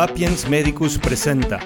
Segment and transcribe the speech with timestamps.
[0.00, 1.58] Sapiens Medicus presenta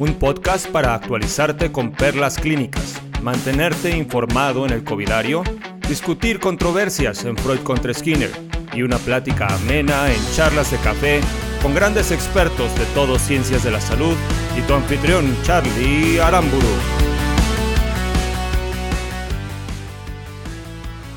[0.00, 5.44] un podcast para actualizarte con perlas clínicas, mantenerte informado en el covidario,
[5.88, 8.32] discutir controversias en Freud contra Skinner
[8.72, 11.20] y una plática amena en charlas de café
[11.62, 14.16] con grandes expertos de todo ciencias de la salud
[14.58, 16.66] y tu anfitrión Charlie Aramburu.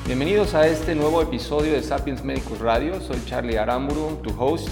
[0.05, 3.01] Bienvenidos a este nuevo episodio de Sapiens Medicus Radio.
[3.01, 4.70] Soy Charlie Aramburu, tu host,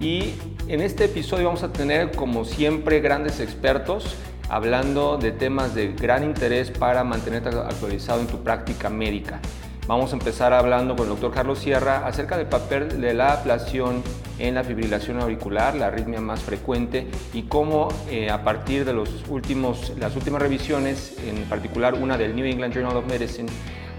[0.00, 0.34] y
[0.68, 4.16] en este episodio vamos a tener, como siempre, grandes expertos
[4.48, 9.40] hablando de temas de gran interés para mantenerte actualizado en tu práctica médica.
[9.86, 14.02] Vamos a empezar hablando con el doctor Carlos Sierra acerca del papel de la ablación
[14.38, 19.24] en la fibrilación auricular, la arritmia más frecuente, y cómo eh, a partir de los
[19.28, 23.48] últimos, las últimas revisiones, en particular una del New England Journal of Medicine,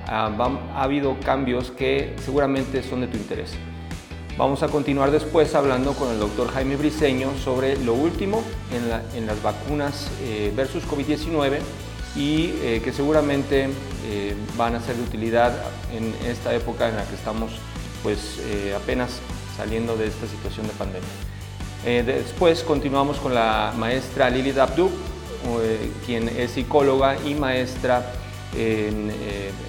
[0.06, 0.30] ah,
[0.76, 3.58] ha habido cambios que seguramente son de tu interés.
[4.38, 9.42] Vamos a continuar después hablando con el doctor Jaime Briseño sobre lo último en, las
[9.42, 11.58] vacunas eh, versus COVID-19
[12.16, 13.68] y eh, que seguramente
[14.06, 15.54] eh, van a ser de utilidad
[15.92, 17.54] en esta época en la que estamos
[18.04, 18.40] pues
[18.76, 19.20] apenas
[19.58, 22.04] saliendo de esta situación de pandemia.
[22.04, 24.92] después continuamos con la maestra Lili Dabduk,
[26.06, 28.14] quien es psicóloga y maestra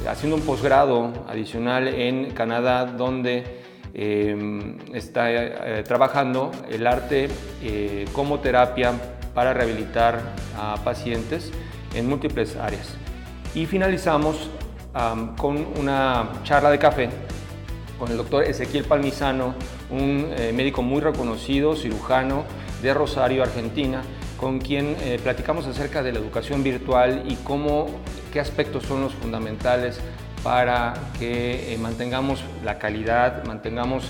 [0.07, 3.58] haciendo un posgrado adicional en Canadá donde
[3.95, 7.29] Em, está eh, trabajando el arte
[7.63, 8.93] eh, como terapia
[9.35, 10.21] para rehabilitar
[10.57, 11.53] a pacientes
[11.95, 12.97] en múltiples áreas.
[13.55, 14.51] Y finalizamos
[15.37, 17.09] con una charla de café
[18.01, 19.55] con el doctor Ezequiel Palmisano,
[19.91, 22.45] un eh, médico muy reconocido, cirujano
[22.83, 24.03] de Rosario, Argentina,
[24.37, 27.87] con quien platicamos acerca de la educación virtual y cómo,
[28.33, 30.01] qué aspectos son los fundamentales
[30.43, 34.05] para que eh, mantengamos la calidad, mantengamos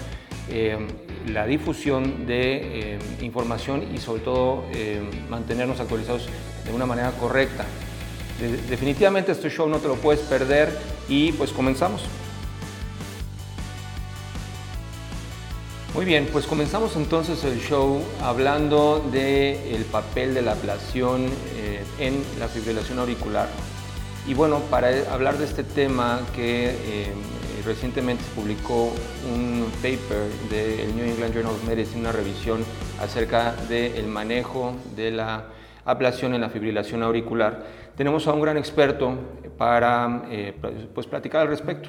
[0.51, 0.79] eh,
[1.27, 4.65] la difusión de eh, información y sobre todo
[5.29, 6.29] mantenernos actualizados
[6.65, 7.65] de una manera correcta.
[8.69, 10.77] definitivamente este show no te lo puedes perder
[11.09, 12.03] y pues comenzamos.
[15.95, 21.27] Muy bien, pues comenzamos entonces el show hablando del papel de la ablación
[21.99, 23.49] en la fibrilación auricular.
[24.29, 27.07] Y bueno, para hablar de este tema que eh,
[27.65, 28.93] recientemente se publicó
[29.35, 32.63] un paper del New England Journal of Medicine, una revisión
[33.01, 35.47] acerca del manejo de la
[35.87, 37.65] ablación en la fibrilación auricular,
[37.97, 39.17] tenemos a un gran experto
[39.57, 40.53] para eh,
[40.93, 41.89] pues, platicar al respecto.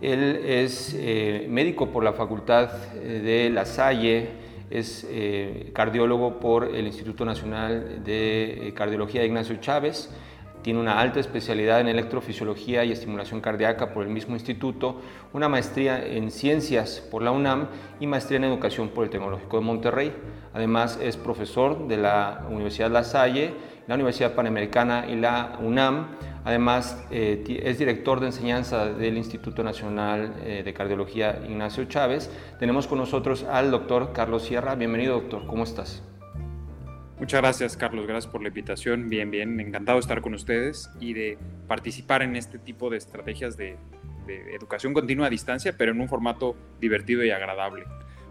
[0.00, 4.30] Él es eh, médico por la Facultad de La Salle,
[4.70, 5.06] es
[5.74, 10.08] cardiólogo por el Instituto Nacional de Cardiología de Ignacio Chávez,
[10.68, 15.00] tiene una alta especialidad en electrofisiología y estimulación cardíaca por el mismo instituto,
[15.32, 17.68] una maestría en ciencias por la UNAM
[18.00, 20.12] y maestría en educación por el Tecnológico de Monterrey.
[20.52, 23.54] Además es profesor de la Universidad La Salle,
[23.86, 26.08] la Universidad Panamericana y la UNAM.
[26.44, 32.30] Además eh, es director de enseñanza del Instituto Nacional eh, de Cardiología Ignacio Chávez.
[32.58, 34.74] Tenemos con nosotros al doctor Carlos Sierra.
[34.74, 36.02] Bienvenido doctor, ¿cómo estás?
[37.18, 38.06] Muchas gracias, Carlos.
[38.06, 39.08] Gracias por la invitación.
[39.08, 39.58] Bien, bien.
[39.58, 41.36] Encantado de estar con ustedes y de
[41.66, 43.76] participar en este tipo de estrategias de,
[44.28, 47.86] educación continua a distancia, pero en un formato divertido y agradable.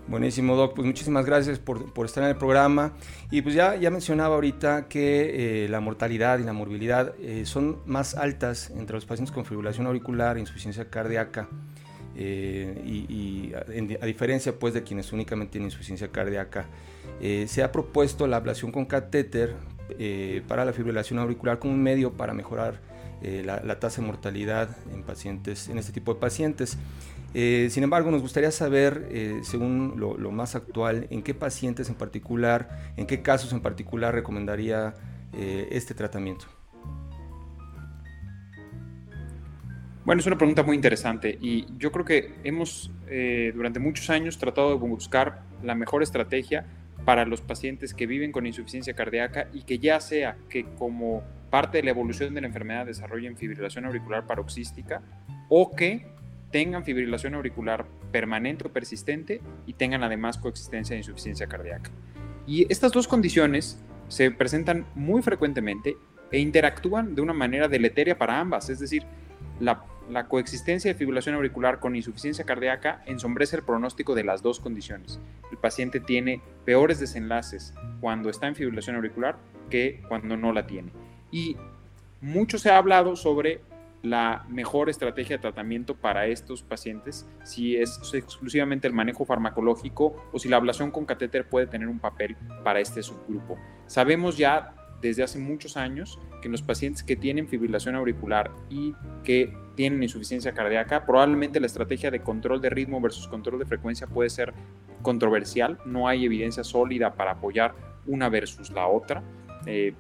[0.08, 0.76] Buenísimo, Doc.
[0.76, 2.94] Pues muchísimas gracias por, estar en el programa.
[3.32, 7.80] Y pues ya, ya mencionaba ahorita que eh, la mortalidad y la morbilidad eh, son
[7.88, 11.50] más altas entre los pacientes con fibrilación auricular e insuficiencia cardíaca.
[12.20, 16.66] Eh, y, a, diferencia pues de quienes únicamente tienen insuficiencia cardíaca,
[17.22, 19.56] eh, se ha propuesto la ablación con catéter
[20.00, 22.80] eh, para la fibrilación auricular como un medio para mejorar
[23.20, 26.78] la, tasa de mortalidad en pacientes, en este tipo de pacientes.
[27.34, 29.10] sin embargo, nos gustaría saber,
[29.42, 34.94] según lo, más actual, en qué pacientes en particular, en qué casos en particular recomendaría
[35.34, 36.46] este tratamiento.
[40.08, 44.38] Bueno, es una pregunta muy interesante y yo creo que hemos eh, durante muchos años
[44.38, 46.66] tratado de buscar la mejor estrategia
[47.08, 51.78] para los pacientes que viven con insuficiencia cardíaca y que ya sea que como parte
[51.78, 55.02] de la evolución de la enfermedad desarrollen fibrilación auricular paroxística
[55.48, 56.06] o que
[56.52, 61.92] tengan fibrilación auricular permanente o persistente y tengan además coexistencia de insuficiencia cardíaca.
[62.46, 65.96] Y estas dos condiciones se presentan muy frecuentemente
[66.30, 69.06] e interactúan de una manera deleteria para ambas, es decir,
[69.62, 74.60] la la coexistencia de fibrilación auricular con insuficiencia cardíaca ensombrece el pronóstico de las dos
[74.60, 75.20] condiciones.
[75.52, 79.38] El paciente tiene peores desenlaces cuando está en fibrilación auricular
[79.70, 80.92] que cuando no la tiene.
[81.32, 81.58] Y
[82.22, 83.62] mucho se ha hablado sobre
[84.04, 90.40] la mejor estrategia de tratamiento para estos pacientes, si es exclusivamente el manejo farmacológico o
[90.40, 93.58] si la ablación con catéter puede tener un papel para este subgrupo.
[93.88, 98.94] Sabemos ya desde hace muchos años que en los pacientes que tienen fibrilación auricular y
[99.24, 104.08] que tienen insuficiencia cardíaca, probablemente la estrategia de control de ritmo versus control de frecuencia
[104.08, 104.54] puede ser
[105.02, 105.78] controversial.
[105.86, 107.76] No hay evidencia sólida para apoyar
[108.08, 109.22] una versus la otra.
[109.66, 109.94] Eh,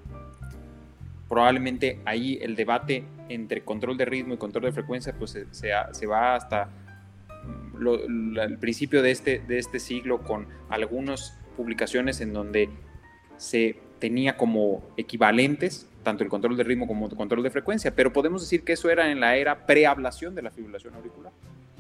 [1.29, 6.07] probablemente ahí el debate entre control de ritmo y control de frecuencia pues se, se,
[6.07, 6.69] va hasta
[7.79, 12.69] el principio de este, de este siglo con algunas publicaciones en donde
[13.35, 18.13] se tenía como equivalentes tanto el control de ritmo como el control de frecuencia, pero
[18.13, 21.33] podemos decir que eso era en la era preablación de la fibrilación auricular.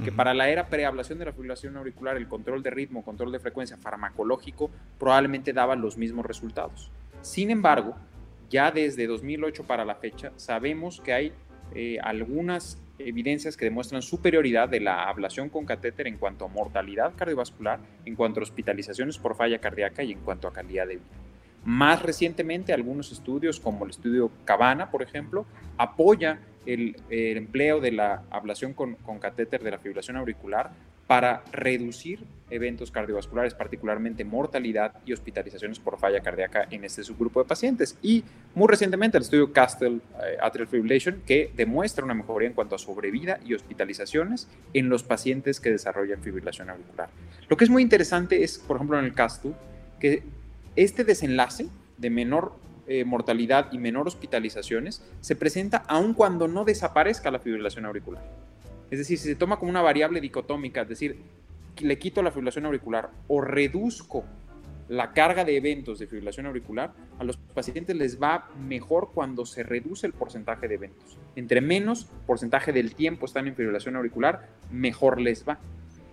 [0.03, 3.39] Que para la era preablación de la fibrilación auricular, el control de ritmo, control de
[3.39, 4.69] frecuencia farmacológico
[4.99, 6.91] probablemente daba los mismos resultados.
[7.21, 7.95] Sin embargo,
[8.49, 11.31] ya desde 2008 para la fecha, sabemos que hay
[11.73, 17.13] eh, algunas evidencias que demuestran superioridad de la ablación con catéter en cuanto a mortalidad
[17.15, 21.26] cardiovascular, en cuanto a hospitalizaciones por falla cardíaca y en cuanto a calidad de vida.
[21.67, 25.45] Más recientemente, algunos estudios, como el estudio Cabana, por ejemplo,
[25.77, 30.71] apoya el, empleo de la ablación con, catéter de la fibrilación auricular
[31.07, 37.49] para reducir eventos cardiovasculares, particularmente mortalidad y hospitalizaciones por falla cardíaca en este subgrupo de
[37.49, 37.97] pacientes.
[38.01, 38.23] Y
[38.55, 42.79] muy recientemente el estudio Castle eh, Atrial Fibrillation, que demuestra una mejoría en cuanto a
[42.79, 47.09] sobrevida y hospitalizaciones en los pacientes que desarrollan fibrilación auricular.
[47.49, 49.51] Lo que es muy interesante es, por ejemplo, en el Castle,
[49.99, 50.23] que
[50.77, 52.53] este desenlace de menor
[52.89, 58.23] eh, mortalidad y menor hospitalizaciones se presenta aun cuando no desaparezca la fibrilación auricular.
[58.89, 61.19] Es decir, si se toma como una variable dicotómica, es decir,
[61.79, 64.23] le quito la fibrilación auricular o reduzco
[64.87, 69.63] la carga de eventos de fibrilación auricular, a los pacientes les va mejor cuando se
[69.63, 71.17] reduce el porcentaje de eventos.
[71.35, 75.59] Entre menos porcentaje del tiempo están en fibrilación auricular, mejor les va.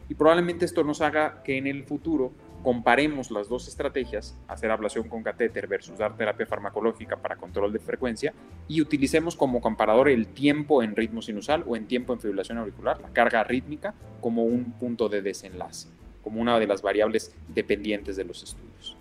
[0.08, 2.32] Y probablemente esto nos haga que en el futuro
[2.64, 7.78] comparemos las dos estrategias, hacer ablación con catéter versus dar terapia farmacológica para control de
[7.78, 8.32] frecuencia,
[8.66, 13.00] y utilicemos como comparador el tiempo en ritmo sinusal o en tiempo en fibrilación auricular,
[13.02, 15.88] la carga rítmica, como un punto de desenlace,
[16.22, 18.96] como una de las variables dependientes de los estudios.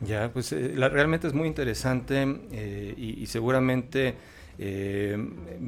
[0.00, 4.14] Ya, pues eh, realmente es muy interesante eh, y, seguramente
[4.58, 5.16] eh,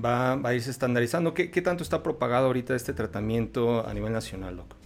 [0.05, 1.33] va, a irse estandarizando.
[1.33, 4.78] ¿Qué, ¿Qué, tanto está propagado ahorita este tratamiento a nivel nacional, doctor?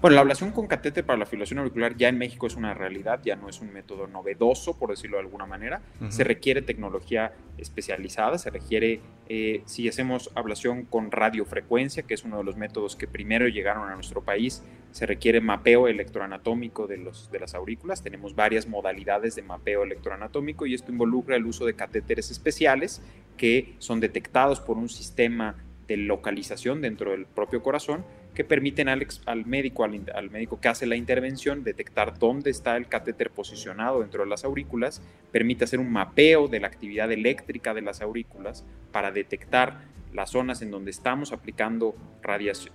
[0.00, 3.20] Bueno, la ablación con catéter para la fibrilación auricular ya en México es una realidad,
[3.22, 5.82] ya no es un método novedoso, por decirlo de alguna manera.
[6.08, 12.38] Se requiere tecnología especializada, se requiere, eh, si hacemos ablación con radiofrecuencia, que es uno
[12.38, 17.30] de los métodos que primero llegaron a nuestro país, se requiere mapeo electroanatómico de, los,
[17.30, 18.02] de las aurículas.
[18.02, 23.02] Tenemos varias modalidades de mapeo electroanatómico y esto involucra el uso de catéteres especiales
[23.36, 25.56] que son detectados por un sistema
[25.86, 28.02] de localización dentro del propio corazón
[28.34, 29.06] que permiten al,
[29.46, 34.30] médico, al, médico que hace la intervención, detectar dónde está el catéter posicionado dentro de
[34.30, 39.80] las aurículas, permite hacer un mapeo de la actividad eléctrica de las aurículas para detectar
[40.12, 41.94] las zonas en donde estamos aplicando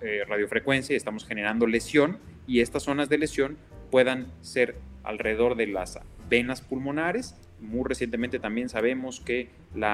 [0.00, 3.56] eh, radiofrecuencia y estamos generando lesión y estas zonas de lesión
[3.90, 5.98] puedan ser alrededor de las
[6.28, 7.34] venas pulmonares.
[7.60, 9.84] Muy recientemente también sabemos que el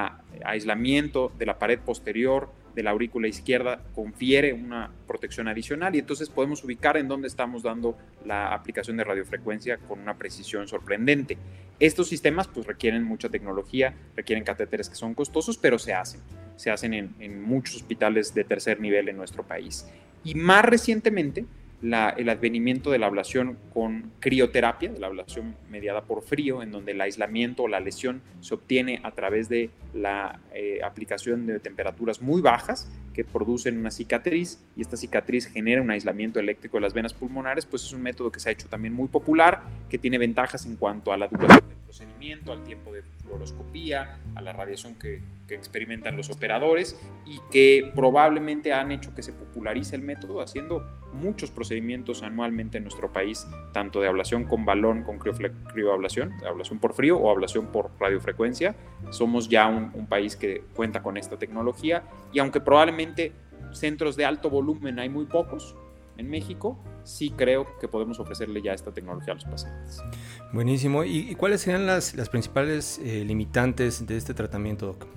[0.43, 6.29] aislamiento de la pared posterior de la aurícula izquierda confiere una protección adicional y entonces
[6.29, 11.37] podemos ubicar en dónde estamos dando la aplicación de radiofrecuencia con una precisión sorprendente.
[11.79, 16.21] Estos sistemas pues requieren mucha tecnología, requieren catéteres que son costosos, pero se hacen.
[16.55, 19.87] Se hacen en, en muchos hospitales de tercer nivel en nuestro país.
[20.23, 21.45] Y más recientemente,
[21.83, 26.93] el advenimiento de la ablación con crioterapia, de la ablación mediada por frío, en donde
[26.93, 32.21] el aislamiento o la lesión se obtiene a través de la eh, aplicación de temperaturas
[32.21, 36.93] muy bajas que producen una cicatriz y esta cicatriz genera un aislamiento eléctrico de las
[36.93, 40.17] venas pulmonares, pues es un método que se ha hecho también muy popular, que tiene
[40.17, 45.21] ventajas en cuanto a la duración procedimiento, al tiempo de fluoroscopía, a la radiación que,
[45.47, 50.83] que experimentan los operadores y que probablemente han hecho que se popularice el método haciendo
[51.13, 56.95] muchos procedimientos anualmente en nuestro país, tanto de ablación con balón, con crioablación, ablación por
[56.95, 58.75] frío o ablación por radiofrecuencia.
[59.11, 63.33] Somos ya un, un país que cuenta con esta tecnología y aunque probablemente
[63.71, 65.75] centros de alto volumen hay muy pocos,
[66.17, 70.03] en México, sí creo que podemos ofrecerle ya esta tecnología a los pacientes.
[70.51, 71.03] Buenísimo.
[71.03, 75.07] ¿Y, cuáles serían las, las principales eh, limitantes de este tratamiento, Doc?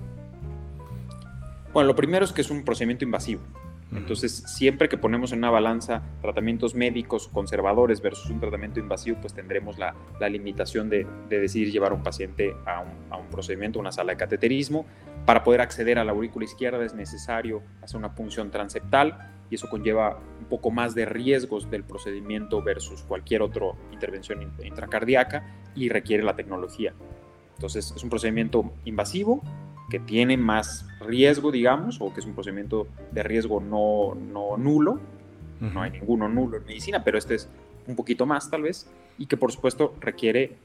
[1.73, 3.41] Bueno, lo primero es que es un procedimiento invasivo.
[3.95, 9.33] Entonces, siempre que ponemos en una balanza tratamientos médicos conservadores versus un tratamiento invasivo, pues
[9.33, 13.27] tendremos la, la limitación de, de, decidir llevar a un paciente a un, a un
[13.27, 14.85] procedimiento, a una sala de cateterismo.
[15.25, 19.67] Para poder acceder a la aurícula izquierda es necesario hacer una punción transeptal y eso
[19.69, 26.23] conlleva un poco más de riesgos del procedimiento versus cualquier otra intervención intracardíaca y requiere
[26.23, 26.93] la tecnología.
[27.55, 29.41] Entonces es un procedimiento invasivo
[29.89, 34.99] que tiene más riesgo, digamos, o que es un procedimiento de riesgo no, no nulo.
[35.59, 37.49] No hay ninguno nulo en medicina, pero este es
[37.87, 38.87] un poquito más tal vez,
[39.17, 40.57] y que por supuesto requiere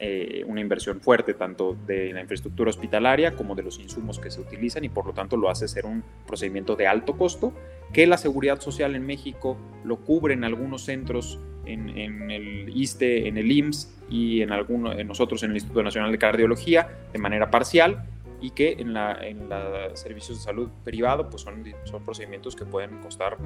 [0.00, 4.40] eh, una inversión fuerte tanto de la infraestructura hospitalaria como de los insumos que se
[4.40, 7.52] utilizan y por lo tanto lo hace ser un procedimiento de alto costo
[7.92, 13.36] que la seguridad social en México lo cubre en algunos centros en, el ISTE, en
[13.36, 18.04] el IMSS y en, algunos, nosotros en el Instituto Nacional de Cardiología de manera parcial
[18.40, 19.48] y que en la, en
[19.94, 23.36] servicios de salud privado pues son, son procedimientos que pueden costar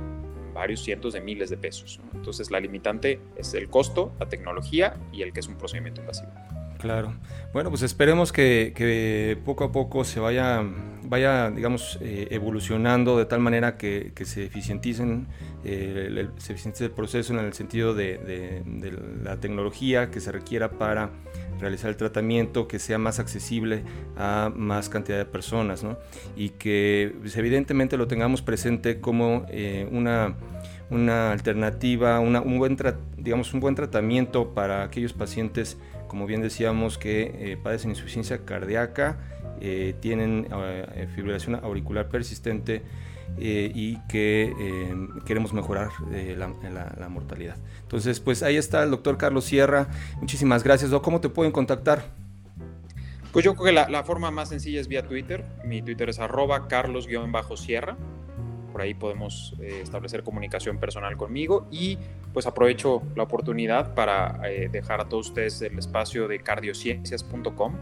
[0.52, 2.00] varios cientos de miles de pesos.
[2.14, 6.30] Entonces la limitante es el costo, la tecnología y el que es un procedimiento invasivo.
[6.82, 7.14] Claro.
[7.52, 10.64] Bueno, pues esperemos que, poco a poco se vaya,
[11.04, 15.28] vaya digamos, eh, evolucionando de tal manera que, se eficienticen,
[15.64, 18.64] eh, el, se eficientice el proceso en el sentido de,
[19.22, 21.10] la tecnología que se requiera para
[21.60, 23.84] realizar el tratamiento, que sea más accesible
[24.16, 25.98] a más cantidad de personas, ¿no?
[26.34, 30.34] Y que pues, evidentemente lo tengamos presente como eh, una
[30.92, 32.76] una alternativa, un, buen
[33.16, 35.78] digamos, un buen tratamiento para aquellos pacientes
[36.12, 39.16] como bien decíamos, que eh, padecen insuficiencia cardíaca,
[39.62, 42.82] eh, tienen eh, fibrilación auricular persistente
[43.38, 44.52] y que
[45.24, 45.88] queremos mejorar
[46.36, 47.56] la, mortalidad.
[47.80, 49.88] Entonces, pues ahí está el doctor Carlos Sierra.
[50.20, 52.04] Muchísimas gracias, ¿Cómo te pueden contactar?
[53.32, 55.46] Pues yo creo que la, la forma más sencilla es vía Twitter.
[55.64, 57.96] Mi Twitter es arroba carlos-sierra
[58.72, 61.98] por ahí podemos eh, establecer comunicación personal conmigo y
[62.32, 67.76] pues aprovecho la oportunidad para eh, dejar a todos ustedes el espacio de cardiociencias.com.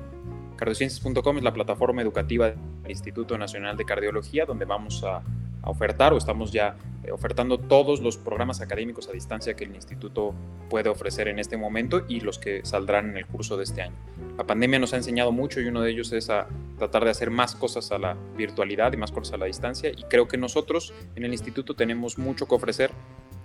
[0.57, 5.23] Cardiociencias.com es la plataforma educativa del Instituto Nacional de Cardiología donde vamos a
[5.63, 9.75] a ofertar o estamos ya eh, ofertando todos los programas académicos a distancia que el
[9.75, 10.35] instituto
[10.69, 13.97] puede ofrecer en este momento y los que saldrán en el curso de este año.
[14.37, 16.47] La pandemia nos ha enseñado mucho y uno de ellos es a
[16.79, 20.05] tratar de hacer más cosas a la virtualidad y más cosas a la distancia y
[20.05, 22.91] creo que nosotros en el instituto tenemos mucho que ofrecer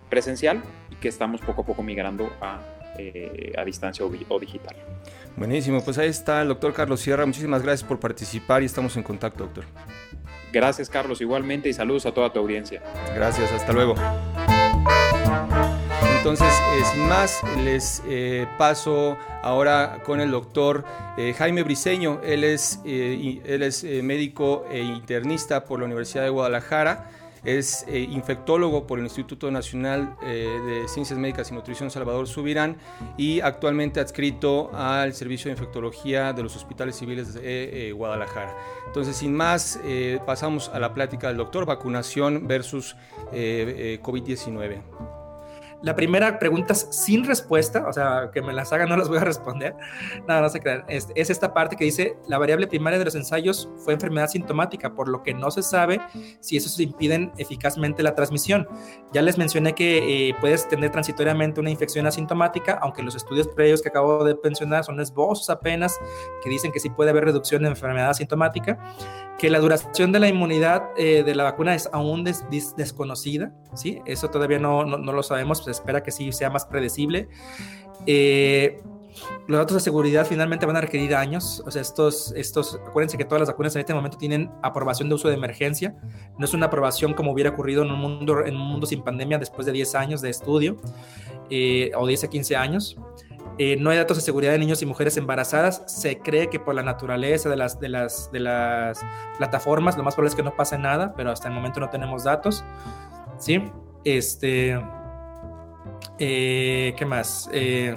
[0.10, 2.62] presencial y que estamos poco a poco migrando a,
[2.98, 4.76] eh, a distancia o, digital.
[5.36, 7.26] Buenísimo, pues ahí está el doctor Carlos Sierra.
[7.26, 9.66] Muchísimas gracias por participar y estamos en contacto, doctor.
[10.52, 12.82] Gracias, Carlos, igualmente, y saludos a toda tu audiencia.
[13.14, 13.96] Gracias, hasta luego.
[16.18, 20.84] Entonces, eh, sin más, les eh, paso ahora con el doctor
[21.18, 22.20] eh, Jaime Briseño.
[22.24, 27.12] Él es, él es médico e internista por la Universidad de Guadalajara
[27.46, 32.78] es eh, infectólogo por el Instituto Nacional eh, de Ciencias Médicas y Nutrición Salvador Subirán
[33.18, 38.56] y actualmente adscrito al Servicio de Infectología de los Hospitales Civiles de eh, Guadalajara.
[38.88, 39.80] Entonces, sin más,
[40.26, 42.96] pasamos a la plática del doctor, vacunación versus
[43.32, 45.15] COVID-19.
[45.82, 49.18] La primera pregunta es sin respuesta, o sea, que me las hagan no las voy
[49.18, 49.76] a responder.
[50.28, 50.84] Nada, no se crean.
[50.88, 54.94] Es, es, esta parte que dice, la variable primaria de los ensayos fue enfermedad sintomática,
[54.94, 56.00] por lo que no se sabe
[56.40, 58.68] si eso impiden eficazmente la transmisión.
[59.14, 63.82] Ya les mencioné que eh, puedes tener transitoriamente una infección asintomática, aunque los estudios previos
[63.82, 66.00] que acabo de mencionar son esbozos apenas,
[66.44, 68.78] que dicen que sí puede haber reducción de enfermedad asintomática
[69.38, 74.02] que la duración de la inmunidad eh, de la vacuna es aún desconocida, ¿sí?
[74.06, 77.28] Eso todavía no, no, lo sabemos, se espera que sí sea más predecible.
[78.06, 78.82] Eh,
[79.48, 83.26] los datos de seguridad finalmente van a requerir años, o sea, estos, estos, acuérdense que
[83.26, 85.96] todas las vacunas en este momento tienen aprobación de uso de emergencia,
[86.38, 89.38] no es una aprobación como hubiera ocurrido en un mundo, en un mundo sin pandemia
[89.38, 90.78] después de 10 años de estudio,
[91.50, 92.98] eh, o 10 a 15 años.
[93.58, 95.84] Eh, no hay datos de seguridad de niños y mujeres embarazadas.
[95.88, 99.00] Se cree que por la naturaleza de las, de las, de las
[99.38, 102.26] plataformas, lo más probable es que no pase nada, pero hasta el momento no tenemos
[102.26, 102.66] datos.
[103.38, 103.64] ¿Sí?
[104.04, 104.78] Este.
[106.20, 107.50] Eh, ¿Qué más?
[107.52, 107.96] Eh,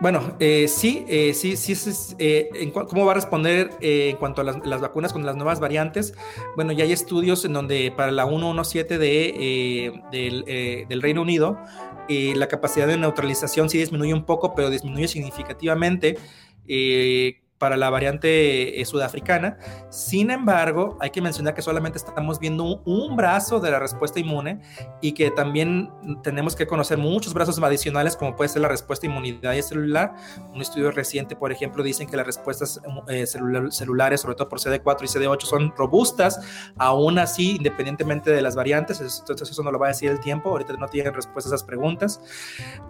[0.00, 2.16] bueno, sí, sí, sí,
[2.72, 6.14] ¿cómo va a responder en cuanto a las, vacunas con las nuevas variantes?
[6.56, 9.92] Bueno, ya hay estudios en donde para la 117 de,
[10.88, 11.58] del, Reino Unido
[12.12, 16.18] eh, la capacidad de neutralización sí disminuye un poco, pero disminuye significativamente.
[17.60, 19.58] Para la variante eh, sudafricana.
[19.90, 24.62] Sin embargo, hay que mencionar que solamente estamos viendo un, brazo de la respuesta inmune
[25.02, 25.90] y que también
[26.22, 30.14] tenemos que conocer muchos brazos adicionales, como puede ser la respuesta inmunitaria celular.
[30.54, 35.02] Un estudio reciente, por ejemplo, dicen que las respuestas eh, celulares, sobre todo por CD4
[35.02, 36.40] y CD8, son robustas,
[36.78, 39.02] aún así, independientemente de las variantes.
[39.02, 40.48] Entonces, eso no lo va a decir el tiempo.
[40.48, 42.22] Ahorita no tienen respuesta a esas preguntas.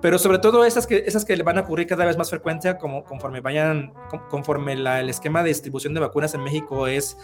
[0.01, 2.79] Pero sobre todo esas que, esas que le van a ocurrir cada vez más frecuente
[2.79, 3.93] como, conforme vayan,
[4.29, 7.17] conforme conforme el esquema de distribución de vacunas en México es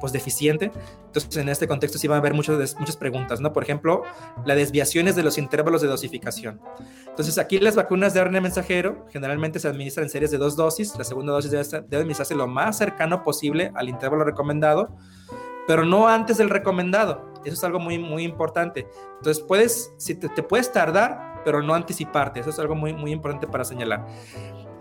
[0.00, 0.70] pues deficiente,
[1.06, 3.52] entonces en este contexto sí van a haber muchas, muchas preguntas, ¿no?
[3.52, 4.02] Por ejemplo,
[4.44, 6.60] las desviaciones de los intervalos de dosificación.
[7.06, 10.94] Entonces aquí las vacunas de RNA mensajero generalmente se administran en series de dos dosis,
[10.96, 14.94] la segunda dosis debe, debe administrarse lo más cercano posible al intervalo recomendado,
[15.66, 17.32] pero no antes del recomendado.
[17.44, 18.86] Eso es algo muy, muy importante.
[19.16, 22.40] Entonces, puedes, si te, te puedes tardar, pero no anticiparte.
[22.40, 24.06] Eso es algo muy, muy importante para señalar.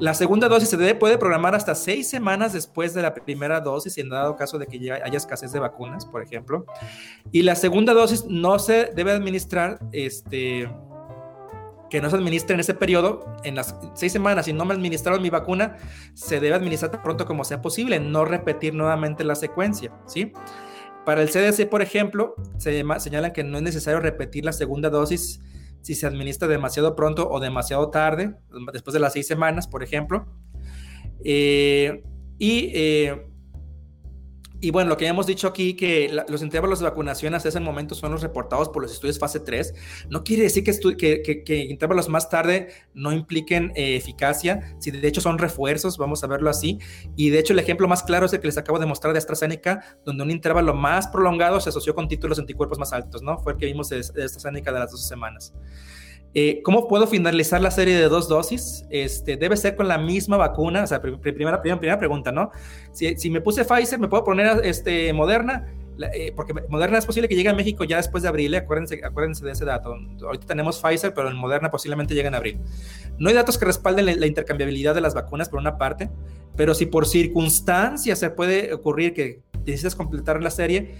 [0.01, 4.09] La segunda dosis se puede programar hasta seis semanas después de la primera dosis, en
[4.09, 6.65] dado caso de que haya escasez de vacunas, por ejemplo.
[7.31, 10.67] Y la segunda dosis no se debe administrar, este,
[11.91, 15.21] que no se administre en ese periodo, en las seis semanas, si no me administraron
[15.21, 15.77] mi vacuna,
[16.15, 20.33] se debe administrar tan pronto como sea posible, no repetir nuevamente la secuencia, ¿sí?
[21.05, 25.41] Para el CDC, por ejemplo, se señalan que no es necesario repetir la segunda dosis
[25.81, 28.35] si se administra demasiado pronto o demasiado tarde,
[28.71, 30.25] después de las seis semanas, por ejemplo.
[31.23, 32.03] Eh,
[32.37, 33.30] y eh,
[34.61, 37.59] y bueno, lo que ya hemos dicho aquí, que los intervalos de vacunación hasta ese
[37.59, 39.73] momento son los reportados por los estudios fase 3,
[40.09, 45.19] no quiere decir que, que, intervalos más tarde no impliquen eh, eficacia, si de hecho
[45.19, 46.77] son refuerzos, vamos a verlo así.
[47.15, 49.17] Y de hecho el ejemplo más claro es el que les acabo de mostrar de
[49.17, 53.39] AstraZeneca, donde un intervalo más prolongado se asoció con títulos anticuerpos más altos, ¿no?
[53.39, 55.53] Fue el que vimos de, de AstraZeneca de las 12 semanas.
[56.33, 58.85] Eh, ¿Cómo puedo finalizar la serie de dos dosis?
[58.89, 60.83] Este, debe ser con la misma vacuna.
[60.83, 62.51] O sea, primera, primera, primera pregunta, ¿no?
[62.93, 65.67] Si, si, me puse Pfizer, ¿me puedo poner este, Moderna?
[66.13, 68.57] Eh, porque Moderna es posible que llegue a México ya después de abril, ¿eh?
[68.57, 69.95] acuérdense, acuérdense de ese dato.
[70.21, 72.59] Ahorita tenemos Pfizer, pero en Moderna posiblemente llegue en abril.
[73.19, 76.09] No hay datos que respalden la, la intercambiabilidad de las vacunas, por una parte,
[76.55, 80.95] pero si por circunstancias se puede ocurrir que necesitas completar la serie,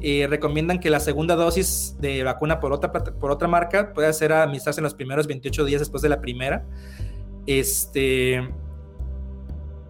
[0.00, 4.32] eh, recomiendan que la segunda dosis de vacuna por otra, por otra marca pueda ser
[4.32, 6.66] administrarse en los primeros 28 días después de la primera.
[7.46, 8.46] Este,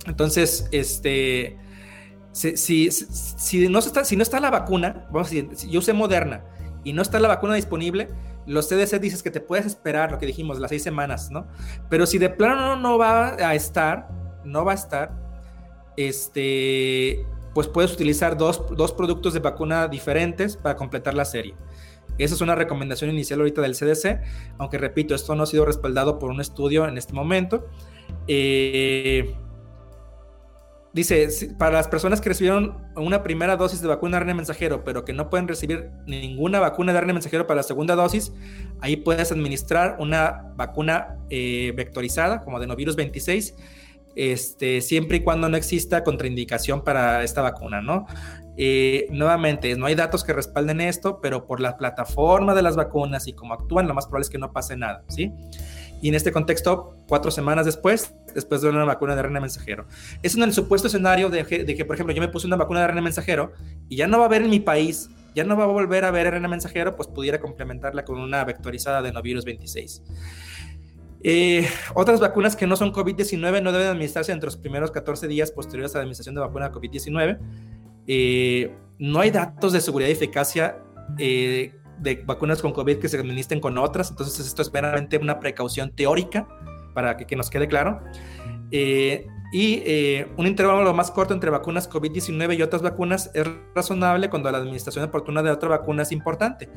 [0.06, 1.56] entonces, este,
[2.32, 5.92] si, si, no está, si no está la vacuna, vamos a decir, si yo usé
[5.92, 6.44] Moderna
[6.84, 8.08] y no está la vacuna disponible,
[8.46, 11.46] los CDC dices que te puedes esperar, lo que dijimos, las seis semanas, ¿no?
[11.88, 14.08] Pero si de plano no va a estar,
[14.44, 15.10] no va a estar,
[15.96, 18.58] este, pues puedes utilizar dos,
[18.94, 21.54] productos de vacuna diferentes para completar la serie.
[22.18, 24.20] Esa es una recomendación inicial ahorita del CDC,
[24.58, 27.66] aunque repito, esto no ha sido respaldado por un estudio en este momento.
[28.28, 29.34] Eh,
[30.92, 35.14] dice, para las personas que recibieron una primera dosis de vacuna RNA mensajero, pero que
[35.14, 38.34] no pueden recibir ninguna vacuna de RNA mensajero para la segunda dosis,
[38.82, 43.54] ahí puedes administrar una vacuna eh, vectorizada, como adenovirus 26,
[44.16, 48.06] este, siempre y cuando no exista contraindicación para esta vacuna, ¿no?
[48.56, 53.28] Eh, nuevamente, no hay datos que respalden esto, pero por la plataforma de las vacunas
[53.28, 55.32] y cómo actúan, lo más probable es que no pase nada, ¿sí?
[56.00, 59.86] Y en este contexto, cuatro semanas después, después de una vacuna de RNA mensajero.
[60.22, 62.56] Es en el supuesto escenario de que, de que, por ejemplo, yo me puse una
[62.56, 63.52] vacuna de RNA mensajero
[63.88, 66.08] y ya no va a haber en mi país, ya no va a volver a
[66.08, 70.02] haber RNA mensajero, pues pudiera complementarla con una vectorizada de novirus 26.
[71.22, 75.50] Eh, otras vacunas que no son COVID-19 no deben administrarse entre los primeros 14 días
[75.50, 77.38] posteriores a la administración de vacuna COVID-19.
[78.06, 80.78] Eh, no hay datos de seguridad y eficacia
[81.18, 85.40] eh, de vacunas con COVID que se administren con otras, entonces esto es meramente una
[85.40, 86.46] precaución teórica
[86.94, 88.00] para que, que nos quede claro.
[89.58, 94.58] Y un intervalo más corto entre vacunas COVID-19 y otras vacunas es razonable cuando la
[94.58, 96.68] administración oportuna de otra vacuna es importante.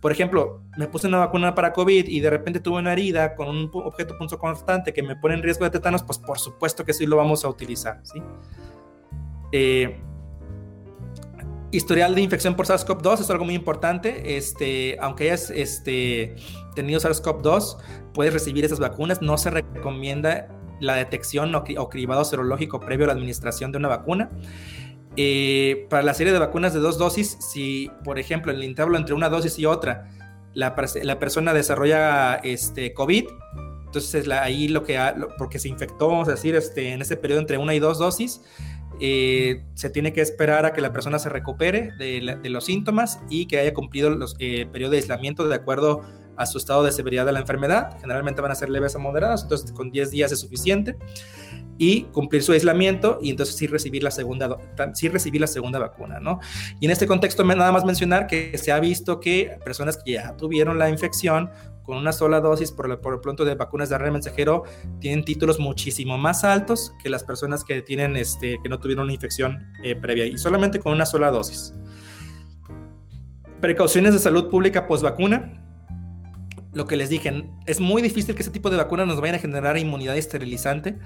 [0.00, 3.48] Por ejemplo, me puse una vacuna para COVID y de repente tuve una herida con
[3.48, 6.92] un objeto punzo constante que me pone en riesgo de tétanos, pues por supuesto que
[6.94, 8.02] sí lo vamos a utilizar.
[9.52, 10.00] Eh,
[11.70, 14.36] historial de infección por SARS-CoV-2 es algo muy importante.
[14.36, 16.34] Este, aunque hayas este,
[16.74, 17.76] tenido SARS-CoV-2,
[18.12, 19.22] puedes recibir esas vacunas.
[19.22, 20.48] No se recomienda
[20.80, 24.30] la detección o, o cribado serológico previo a la administración de una vacuna.
[25.16, 28.98] Eh, para la serie de vacunas de dos dosis, si por ejemplo en el intervalo
[28.98, 30.10] entre una dosis y otra
[30.52, 33.24] la, la persona desarrolla este, COVID,
[33.86, 34.98] entonces ahí lo que,
[35.38, 38.42] porque se infectó, vamos a decir, este, en ese periodo entre una y dos dosis,
[39.00, 43.46] eh, se tiene que esperar a que la persona se recupere de, los síntomas y
[43.46, 46.02] que haya cumplido los eh, periodos de aislamiento de acuerdo
[46.36, 47.98] a su estado de severidad de la enfermedad.
[48.00, 50.96] Generalmente van a ser leves a moderados, entonces con 10 días es suficiente
[51.78, 54.56] y cumplir su aislamiento y entonces sí recibir la segunda,
[54.94, 56.40] sí recibir la segunda vacuna, ¿no?
[56.80, 60.36] Y en este contexto nada más mencionar que se ha visto que personas que ya
[60.36, 61.50] tuvieron la infección
[61.82, 64.64] con una sola dosis por, el, por pronto de vacunas de RNA mensajero
[64.98, 69.12] tienen títulos muchísimo más altos que las personas que tienen este que no tuvieron una
[69.12, 71.74] infección eh, previa y solamente con una sola dosis.
[73.60, 75.62] Precauciones de salud pública post vacuna
[76.76, 77.32] lo que les dije,
[77.64, 80.98] es muy difícil que ese tipo de vacunas nos vayan a generar inmunidad esterilizante,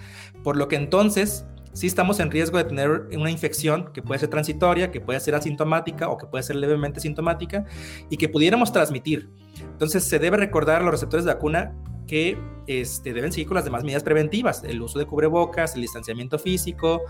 [0.43, 4.31] por lo que entonces sí estamos en riesgo de tener una infección que puede ser
[4.31, 7.67] transitoria, que puede ser asintomática o que puede ser levemente sintomática
[8.11, 9.31] y que pudiéramos transmitir.
[9.61, 11.73] Entonces se debe recordar a los receptores de vacuna
[12.09, 16.37] que este, deben seguir con las demás medidas preventivas, el uso de cubrebocas, el distanciamiento
[16.41, 17.03] físico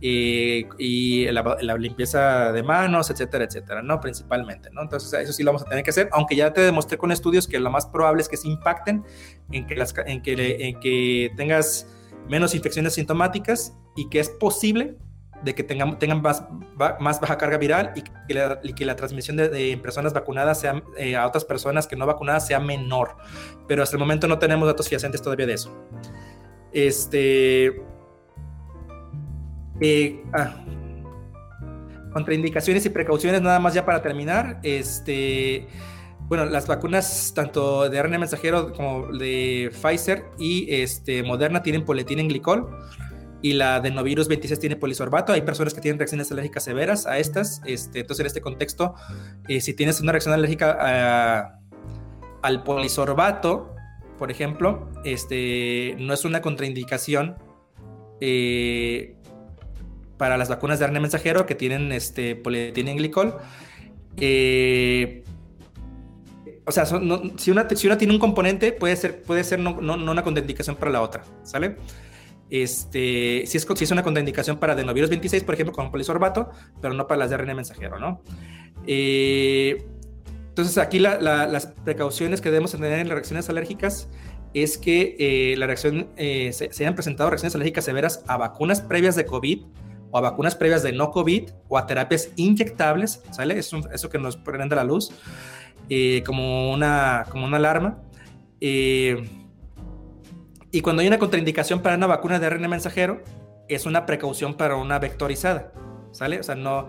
[0.00, 4.00] eh, y la, limpieza de manos, etcétera, etcétera, ¿no?
[4.00, 4.82] Principalmente, ¿no?
[4.82, 7.46] Entonces eso sí lo vamos a tener que hacer, aunque ya te demostré con estudios
[7.46, 9.04] que lo más probable es que se impacten
[9.50, 11.86] en que, las, en que, en que tengas
[12.28, 14.96] menos infecciones sintomáticas y que es posible
[15.42, 16.44] de que tengan, tengan más,
[17.00, 21.16] más, baja carga viral y que la, que la transmisión de, personas vacunadas sea, eh,
[21.16, 23.16] a otras personas que no vacunadas sea menor.
[23.66, 25.74] Pero hasta el momento no tenemos datos fehacientes todavía de eso.
[26.72, 27.82] Este.
[29.82, 30.54] Eh, ah,
[32.12, 34.60] contraindicaciones y precauciones, nada más ya para terminar.
[34.62, 35.66] Este.
[36.28, 42.28] Bueno, las vacunas tanto de RNA mensajero como de Pfizer y este, Moderna tienen en
[42.28, 42.70] glicol
[43.42, 45.32] y la de Novirus 26 tiene polisorbato.
[45.32, 47.60] Hay personas que tienen reacciones alérgicas severas a estas.
[47.66, 48.94] Este, entonces, en este contexto,
[49.48, 51.58] eh, si tienes una reacción alérgica
[52.40, 53.74] al polisorbato,
[54.16, 57.36] por ejemplo, este, no es una contraindicación
[58.20, 59.16] eh,
[60.22, 63.38] para las vacunas de RNA mensajero que tienen este, glicol.
[64.18, 65.24] Eh,
[66.64, 66.94] o sea, si,
[67.50, 70.76] una, si una tiene un componente, puede ser, puede ser no, no, no una contraindicación
[70.76, 71.74] para la otra, ¿sale?
[72.50, 76.94] Este, si, es, si es una contraindicación para adenovirus 26, por ejemplo, con polisorbato, pero
[76.94, 78.22] no para las de RNA mensajero, ¿no?
[78.86, 79.84] Eh,
[80.50, 84.08] entonces, aquí las precauciones que debemos tener en las reacciones alérgicas
[84.54, 89.16] es que eh, la reacción, eh, se, hayan presentado reacciones alérgicas severas a vacunas previas
[89.16, 89.62] de COVID
[90.12, 93.58] o a vacunas previas de no COVID o a terapias inyectables, ¿sale?
[93.58, 95.10] Eso, eso que nos prende la luz
[96.24, 97.98] como, una, como una alarma.
[98.60, 99.28] Eh,
[100.70, 103.22] y cuando hay una contraindicación para una vacuna de RNA mensajero,
[103.68, 105.72] es una precaución para una vectorizada,
[106.12, 106.40] ¿sale?
[106.40, 106.88] O sea, no,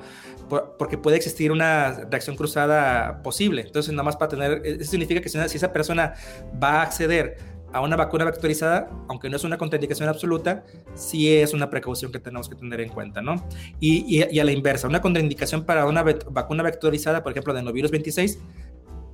[0.77, 3.61] porque puede existir una reacción cruzada posible.
[3.61, 6.13] Entonces, nada más para tener, eso significa que si, esa persona
[6.61, 7.37] va a acceder
[7.73, 12.19] a una vacuna vectorizada, aunque no es una contraindicación absoluta, sí es una precaución que
[12.19, 13.43] tenemos que tener en cuenta, ¿no?
[13.79, 18.39] Y, a la inversa, una contraindicación para una vacuna vectorizada, por ejemplo, de Novirus 26,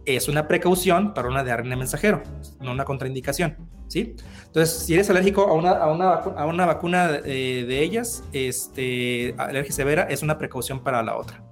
[0.06, 2.22] es una precaución para una de ARN mensajero,
[2.60, 4.16] no una contraindicación, ¿sí?
[4.46, 9.36] Entonces, si eres alérgico a una, a una, a una vacuna de, de ellas, este,
[9.38, 11.49] alergia severa es una precaución para la otra.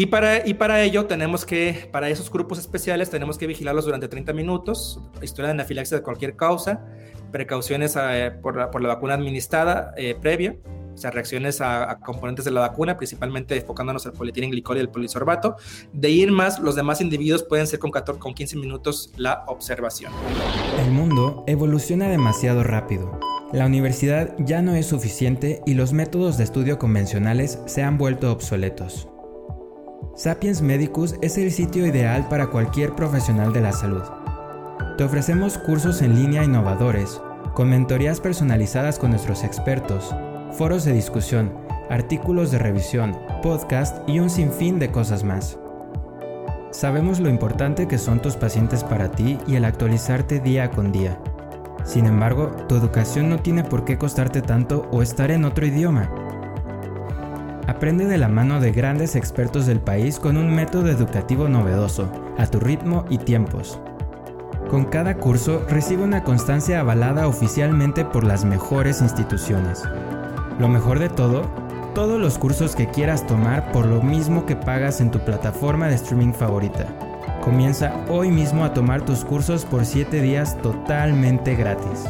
[0.00, 4.08] Y para, y para ello tenemos que, para esos grupos especiales, tenemos que vigilarlos durante
[4.08, 6.86] 30 minutos, historia de anafilaxia de cualquier causa,
[7.30, 10.56] precauciones eh, por, la, por, la, vacuna administrada eh, previa,
[10.94, 15.56] o sea, reacciones a, componentes de la vacuna, principalmente enfocándonos al polietilenglicol y el polisorbato.
[15.92, 20.14] De ir más, los demás individuos pueden ser con, 14, con 15 minutos la observación.
[20.82, 23.20] El mundo evoluciona demasiado rápido.
[23.52, 28.32] La universidad ya no es suficiente y los métodos de estudio convencionales se han vuelto
[28.32, 29.09] obsoletos.
[30.14, 34.02] Sapiens Medicus es el sitio ideal para cualquier profesional de la salud.
[34.98, 37.20] Te ofrecemos cursos en línea innovadores,
[37.54, 40.14] con mentorías personalizadas con nuestros expertos,
[40.52, 41.52] foros de discusión,
[41.88, 45.58] artículos de revisión, podcast y un sinfín de cosas más.
[46.70, 51.18] Sabemos lo importante que son tus pacientes para ti y el actualizarte día con día.
[51.84, 56.10] Sin embargo, tu educación no tiene por qué costarte tanto o estar en otro idioma.
[57.70, 62.44] Aprende de la mano de grandes expertos del país con un método educativo novedoso, a
[62.48, 63.78] tu ritmo y tiempos.
[64.68, 69.84] Con cada curso recibe una constancia avalada oficialmente por las mejores instituciones.
[70.58, 71.42] Lo mejor de todo,
[71.94, 75.94] todos los cursos que quieras tomar por lo mismo que pagas en tu plataforma de
[75.94, 76.88] streaming favorita.
[77.40, 82.04] Comienza hoy mismo a tomar tus cursos por 7 días totalmente gratis.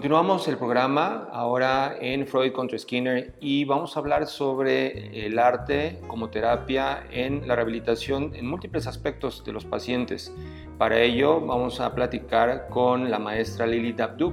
[0.00, 5.98] Continuamos el programa ahora en Freud contra Skinner y vamos a hablar sobre el arte
[6.06, 10.34] como terapia en la rehabilitación en múltiples aspectos de los pacientes.
[10.78, 14.32] Para ello vamos a platicar con la maestra Lili Abdub.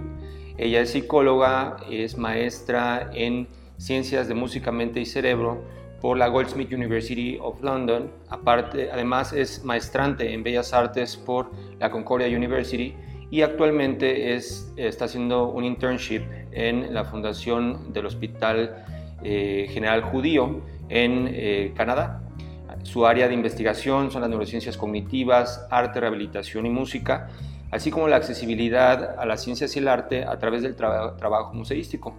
[0.58, 5.66] Ella es psicóloga, es maestra en ciencias de música, mente y cerebro
[6.00, 8.10] por la Goldsmith University of London.
[8.30, 12.96] Aparte, además es maestrante en Bellas Artes por la Concordia University
[13.30, 18.86] y actualmente es, está haciendo un internship en la fundación del Hospital
[19.24, 22.22] eh, General Judío en eh, Canadá.
[22.84, 27.30] Su área de investigación son las neurociencias cognitivas, arte, rehabilitación y música,
[27.72, 32.16] así como la accesibilidad a las ciencias y el arte a través del trabajo museístico.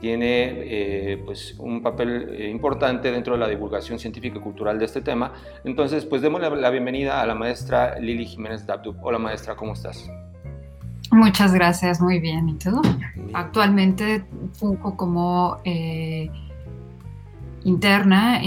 [0.00, 4.84] tiene eh, pues un papel eh, importante dentro de la divulgación científica y cultural de
[4.84, 5.32] este tema.
[5.64, 8.96] Entonces, pues démosle la bienvenida a la maestra Lili Jiménez Dabdub.
[9.02, 10.06] Hola maestra, ¿cómo estás?
[11.14, 12.48] Muchas gracias, muy bien.
[12.48, 12.82] ¿Y tú?
[13.32, 16.30] Actualmente Funko como eh,
[17.64, 18.40] interna,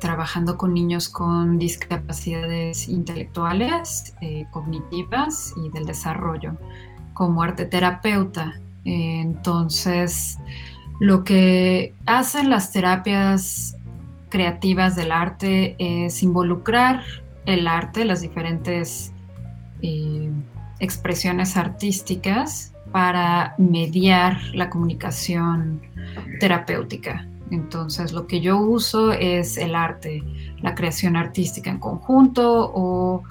[0.00, 4.14] trabajando con niños con discapacidades intelectuales,
[4.50, 6.56] cognitivas y del desarrollo,
[7.14, 10.38] como arte terapeuta entonces,
[11.00, 13.76] lo que hacen las terapias
[14.28, 17.02] creativas del arte es involucrar
[17.46, 19.12] el arte, las diferentes
[19.82, 20.30] eh,
[20.82, 25.80] expresiones artísticas para mediar la comunicación
[26.38, 27.26] terapéutica.
[27.50, 30.22] Entonces, lo que yo uso es el arte,
[30.60, 33.22] la creación artística en conjunto o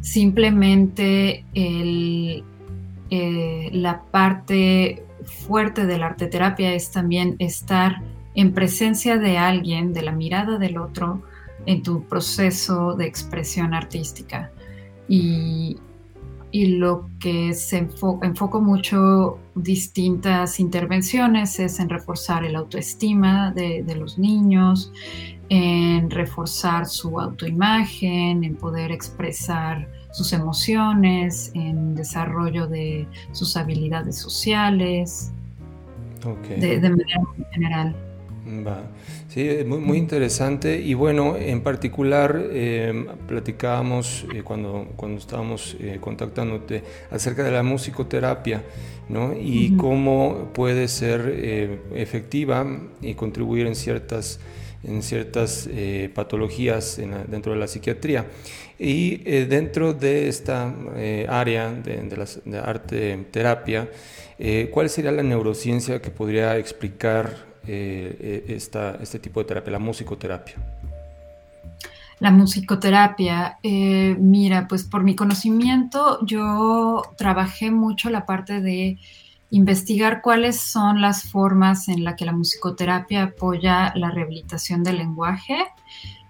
[0.00, 2.44] simplemente el
[3.10, 8.02] eh, la parte fuerte de la arte terapia es también estar
[8.36, 11.22] en presencia de alguien, de la mirada del otro,
[11.66, 14.52] en tu proceso de expresión artística.
[15.08, 15.78] Y,
[16.52, 23.94] lo que se enfoca, enfoco mucho distintas intervenciones es en reforzar el autoestima de, de
[23.94, 24.92] los niños,
[25.48, 35.32] en reforzar su autoimagen, en poder expresar sus emociones, en desarrollo de sus habilidades sociales,
[36.48, 37.20] de, manera
[37.52, 37.96] general.
[38.66, 38.82] Va.
[39.28, 45.98] Sí, muy, muy interesante y bueno, en particular eh, platicábamos eh, cuando, cuando estábamos eh,
[46.00, 48.64] contactándote acerca de la musicoterapia
[49.08, 49.32] ¿no?
[49.34, 52.66] y cómo puede ser efectiva
[53.00, 54.40] y contribuir en ciertas
[54.82, 58.26] en ciertas eh, patologías dentro de la psiquiatría.
[58.78, 62.02] Y eh, dentro de esta eh, área de,
[62.44, 63.88] de, arte terapia,
[64.70, 70.56] ¿cuál sería la neurociencia que podría explicar esta, este tipo de terapia, la musicoterapia?
[72.18, 78.98] La musicoterapia, mira, pues por mi conocimiento yo trabajé mucho la parte de
[79.50, 85.56] investigar cuáles son las formas en las que la musicoterapia apoya la rehabilitación del lenguaje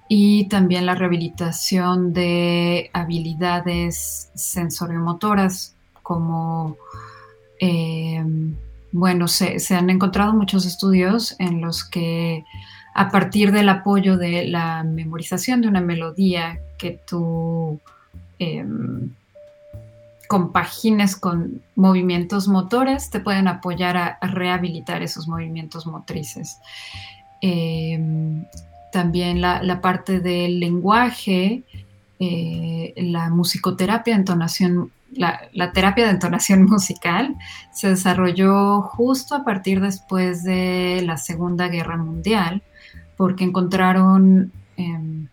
[0.08, 6.76] y también la rehabilitación de habilidades sensoriomotoras como,
[7.60, 8.24] eh,
[8.92, 12.44] bueno, se, han encontrado muchos estudios en los que
[12.94, 17.78] a partir del apoyo de la memorización de una melodía que tú
[18.38, 19.10] em,
[20.28, 26.58] compagines con movimientos motores te pueden apoyar a, rehabilitar esos movimientos motrices.
[27.40, 28.44] Em,
[28.92, 31.62] también la, parte del lenguaje,
[32.18, 37.36] eh, la musicoterapia, entonación, la, terapia de entonación musical
[37.72, 42.62] se desarrolló justo a partir después de la Segunda Guerra Mundial,
[43.16, 45.28] porque encontraron em,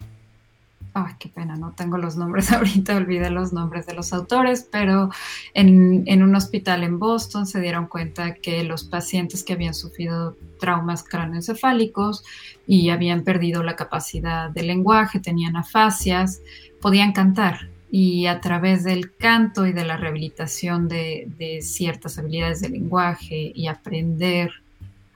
[1.05, 5.09] ay, qué pena, no tengo los nombres ahorita, olvidé los nombres de los autores, pero
[5.53, 11.03] en, un hospital en Boston se dieron cuenta que los pacientes que habían sufrido traumas
[11.03, 12.23] cráneoencefálicos
[12.65, 16.41] y habían perdido la capacidad de lenguaje, tenían afasias,
[16.81, 17.69] podían cantar.
[17.89, 23.51] Y a través del canto y de la rehabilitación de, de ciertas habilidades de lenguaje
[23.55, 24.51] y aprender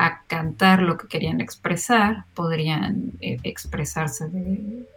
[0.02, 4.88] a cantar lo que querían expresar, podrían eh, expresarse de,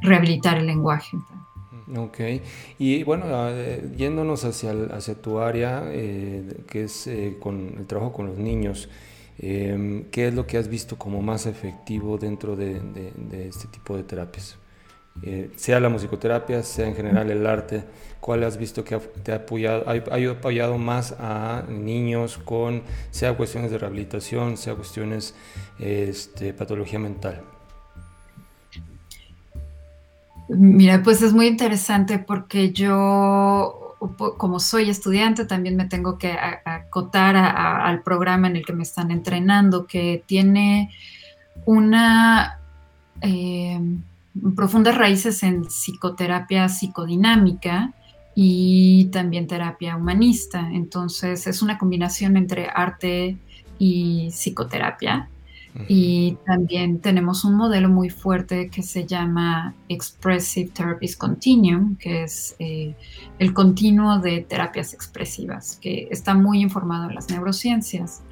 [0.00, 1.18] rehabilitar el lenguaje.
[1.94, 2.20] Ok,
[2.78, 3.26] y bueno,
[3.94, 8.88] yéndonos hacia, hacia tu área, eh, que es eh, con el trabajo con los niños,
[9.38, 12.80] ¿qué es lo que has visto como más efectivo dentro de,
[13.46, 14.56] este tipo de terapias?
[15.20, 17.84] Eh, sea la musicoterapia, sea en general el arte,
[18.18, 23.70] ¿cuál has visto que te ha apoyado, ha, apoyado más a niños con, sea cuestiones
[23.70, 25.34] de rehabilitación, sea cuestiones
[25.78, 27.42] de este, patología mental?
[30.48, 33.96] Mira, pues es muy interesante porque yo,
[34.38, 36.32] como soy estudiante, también me tengo que
[36.64, 40.90] acotar al programa en el que me están entrenando, que tiene
[41.64, 42.58] una
[43.20, 43.80] eh,
[44.56, 47.92] profundas raíces en psicoterapia psicodinámica
[48.34, 50.70] y también terapia humanista.
[50.72, 53.36] Entonces es una combinación entre arte
[53.78, 55.28] y psicoterapia.
[55.88, 62.54] Y también tenemos un modelo muy fuerte que se llama Expressive Therapies Continuum, que es
[62.58, 62.94] eh,
[63.38, 68.22] el continuo de terapias expresivas, que está muy informado en las neurociencias.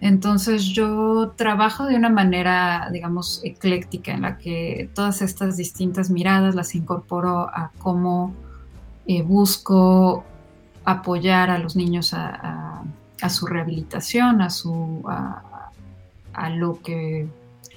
[0.00, 6.54] Entonces yo trabajo de una manera, digamos, ecléctica, en la que todas estas distintas miradas
[6.54, 8.34] las incorporo a cómo
[9.06, 10.24] eh, busco
[10.84, 12.14] apoyar a los niños
[13.22, 17.28] a su rehabilitación, a, su, a, lo que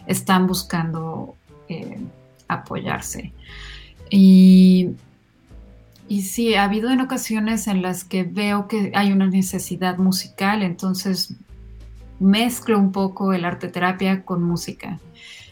[0.07, 1.35] están buscando
[1.67, 1.99] eh,
[2.47, 3.33] apoyarse.
[4.09, 4.91] Y,
[6.07, 10.61] y sí, ha habido en ocasiones en las que veo que hay una necesidad musical,
[10.61, 11.35] entonces
[12.23, 14.99] mezclo un poco el arte terapia con música.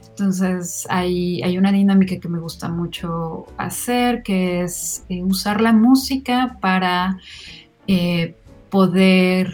[0.10, 5.74] Entonces hay, hay, una dinámica que me gusta mucho hacer, que es eh, usar la
[5.74, 7.18] música para
[7.88, 8.36] eh,
[8.70, 9.54] poder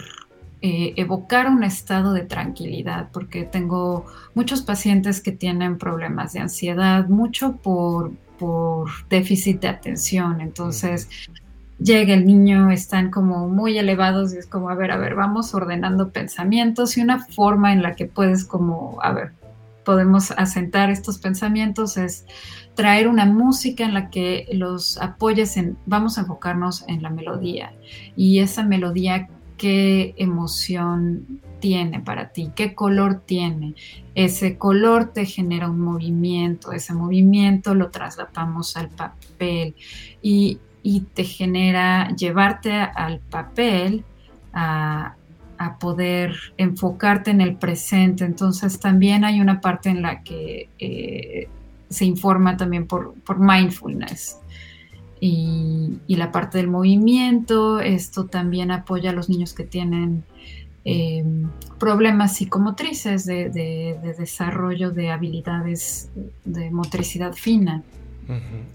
[0.61, 7.07] eh, evocar un estado de tranquilidad, porque tengo muchos pacientes que tienen problemas de ansiedad,
[7.07, 10.41] mucho por, por déficit de atención.
[10.41, 11.07] Entonces,
[11.79, 15.53] llega el niño, están como muy elevados y es como, a ver, a ver, vamos
[15.53, 19.33] ordenando pensamientos y una forma en la que puedes como, a ver,
[19.85, 22.25] podemos asentar estos pensamientos es
[22.75, 27.73] traer una música en la que los apoyes en, vamos a enfocarnos en la melodía
[28.15, 33.75] y esa melodía qué emoción tiene para ti, qué color tiene.
[34.13, 39.75] Ese color te genera un movimiento, ese movimiento lo traslapamos al papel
[40.21, 44.05] y, y te genera llevarte al papel
[44.53, 45.17] a,
[45.57, 48.23] a poder enfocarte en el presente.
[48.23, 51.49] Entonces también hay una parte en la que eh,
[51.89, 54.37] se informa también por, mindfulness.
[55.19, 60.23] Y, la parte del movimiento, esto también apoya a los niños que tienen
[60.85, 66.09] em, problemas psicomotrices de, desarrollo de habilidades
[66.45, 67.83] de motricidad fina.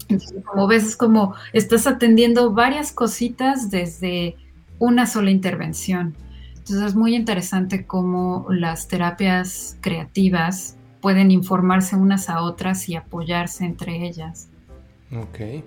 [0.07, 4.35] Entonces, como ves, es como estás atendiendo varias cositas desde
[4.79, 6.15] una sola intervención.
[6.49, 13.65] Entonces es muy interesante cómo las terapias creativas pueden informarse unas a otras y apoyarse
[13.65, 14.47] entre ellas.
[15.15, 15.63] Ok.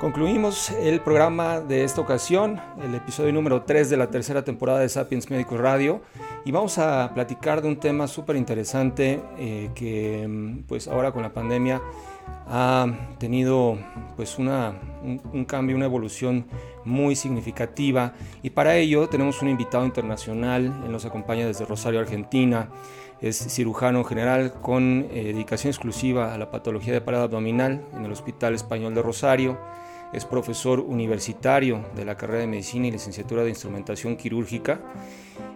[0.00, 4.88] Concluimos el programa de esta ocasión, el episodio número 3 de la tercera temporada de
[4.88, 6.00] Sapiens Médicos Radio,
[6.46, 11.22] y vamos a platicar de un tema súper interesante eh, que mm, pues ahora con
[11.22, 11.82] la pandemia
[12.46, 12.86] ha
[13.18, 13.78] tenido
[14.16, 16.46] pues una, un, un, cambio, una evolución
[16.84, 18.14] muy significativa.
[18.42, 22.68] Y para ello tenemos un invitado internacional, él nos acompaña desde Rosario, Argentina,
[23.20, 28.12] es cirujano general con eh, dedicación exclusiva a la patología de parada abdominal en el
[28.12, 29.58] Hospital Español de Rosario,
[30.12, 34.80] es profesor universitario de la carrera de Medicina y licenciatura de Instrumentación Quirúrgica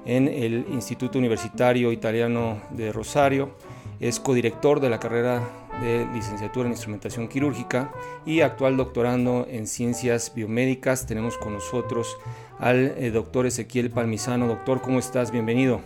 [0.05, 3.57] en el Instituto Universitario Italiano de Rosario,
[3.99, 5.43] es codirector de la carrera
[5.81, 7.93] de licenciatura en instrumentación quirúrgica
[8.25, 11.07] y actual doctorando en ciencias biomédicas.
[11.07, 12.17] Tenemos con nosotros
[12.59, 14.47] al eh, doctor Ezequiel Palmisano.
[14.47, 15.31] Doctor, ¿cómo estás?
[15.31, 15.81] Bienvenido.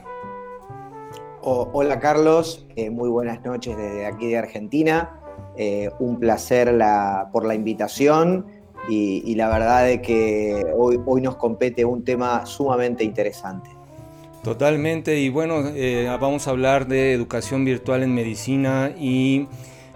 [1.42, 5.20] hola Carlos, eh, muy buenas noches desde aquí de Argentina.
[5.56, 6.78] Eh, un placer
[7.32, 8.46] por la invitación
[8.88, 13.68] y, la verdad de que hoy, hoy nos compete un tema sumamente interesante.
[14.44, 15.64] Totalmente, y bueno,
[16.20, 19.48] vamos a hablar de educación virtual en medicina y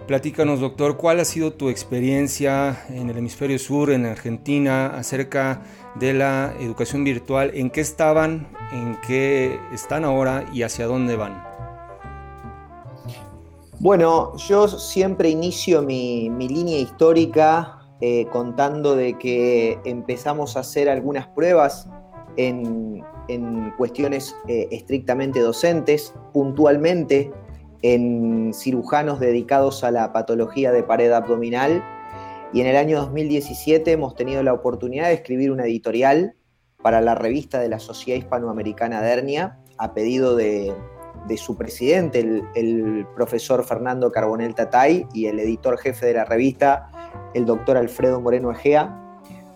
[0.07, 5.61] Platícanos, doctor, ¿cuál ha sido tu experiencia en el hemisferio sur, en Argentina, acerca
[5.95, 7.51] de la educación virtual?
[7.53, 11.41] ¿En qué estaban, en qué están ahora y hacia dónde van?
[13.79, 21.27] Bueno, yo siempre inicio mi, línea histórica eh, contando de que empezamos a hacer algunas
[21.27, 21.87] pruebas
[22.35, 23.01] en,
[23.77, 27.31] cuestiones eh, estrictamente docentes, puntualmente
[27.83, 31.83] en cirujanos dedicados a la patología de pared abdominal.
[32.53, 36.35] Y en el año 2017 hemos tenido la oportunidad de escribir una editorial
[36.81, 40.73] para la revista de la Sociedad Hispanoamericana de Hernia a pedido de,
[41.35, 46.89] su presidente, el, profesor Fernando Carbonel Tatay, y el editor jefe de la revista,
[47.33, 48.99] el doctor Alfredo Moreno Egea,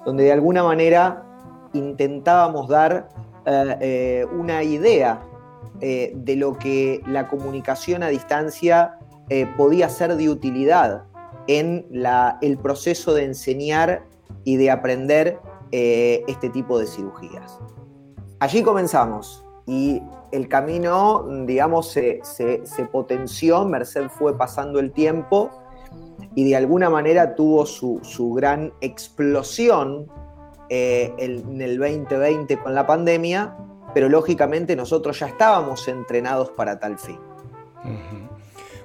[0.06, 1.24] donde de alguna manera
[1.74, 3.10] intentábamos dar
[3.46, 5.22] eh, eh, una idea
[5.82, 8.98] eh, de lo que la comunicación a distancia
[9.58, 11.04] podía ser de utilidad
[11.48, 11.86] en
[12.42, 14.06] el proceso de enseñar
[14.46, 15.38] y de aprender
[15.70, 17.60] este tipo de cirugías.
[18.40, 20.02] Allí comenzamos y
[20.32, 22.22] el camino, digamos, se,
[22.92, 25.50] potenció, Merced fue pasando el tiempo
[26.36, 30.08] y de alguna manera tuvo su, gran explosión
[30.70, 33.58] eh, en el 2020 con la pandemia,
[33.98, 37.18] pero lógicamente nosotros ya estábamos entrenados para tal fin.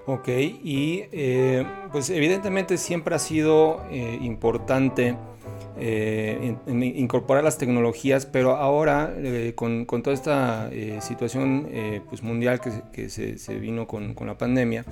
[0.07, 5.19] Ok, y eh, pues evidentemente siempre ha sido eh, importante
[5.77, 10.71] eh, incorporar las tecnologías, pero ahora eh, con, toda esta
[11.03, 11.69] situación
[12.09, 14.87] pues mundial que, se, vino con, la pandemia,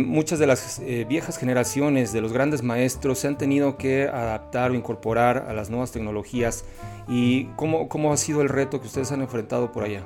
[0.00, 4.74] muchas de las viejas generaciones de los grandes maestros se han tenido que adaptar o
[4.74, 6.64] incorporar a las nuevas tecnologías.
[7.08, 10.02] ¿Y cómo, cómo ha sido el reto que ustedes han enfrentado por allá?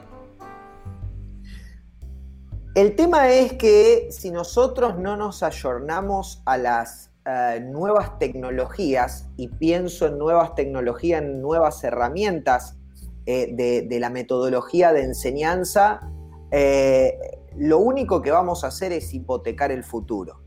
[2.77, 9.49] El tema es que si nosotros no nos ayornamos a las eh, nuevas tecnologías y
[9.49, 12.77] pienso en nuevas tecnologías, en nuevas herramientas
[13.25, 16.03] eh, de, la metodología de enseñanza,
[16.51, 17.19] eh,
[17.59, 20.41] lo único que vamos a hacer es hipotecar el futuro.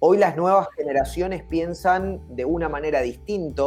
[0.00, 3.62] Hoy las nuevas generaciones piensan de una manera distinta.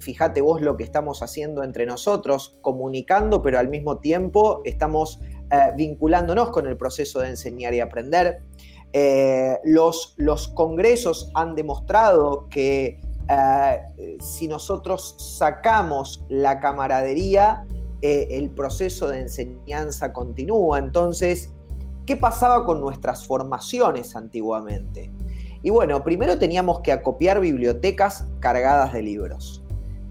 [0.00, 5.20] fíjate vos lo que estamos haciendo entre nosotros, comunicando, pero al mismo tiempo estamos
[5.76, 8.42] vinculándonos con el proceso de enseñar y aprender.
[8.92, 17.66] Eh, los, los, congresos han demostrado que eh, si nosotros sacamos la camaradería,
[18.02, 20.78] eh, el proceso de enseñanza continúa.
[20.78, 21.53] Entonces,
[22.06, 25.10] ¿qué pasaba con nuestras formaciones antiguamente?
[25.62, 29.62] Y bueno, primero teníamos que acopiar bibliotecas cargadas de libros.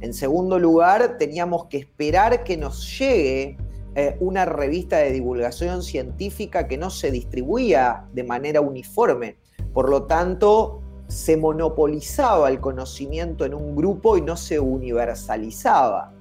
[0.02, 3.58] En segundo lugar, teníamos que esperar que nos llegue
[3.96, 9.38] eh, una revista de divulgación científica que no se distribuía de manera uniforme.
[9.72, 16.12] Por lo tanto, se monopolizaba el conocimiento en un grupo y no se universalizaba.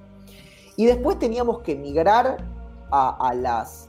[0.77, 2.37] Y después teníamos que migrar
[2.91, 3.87] a, las,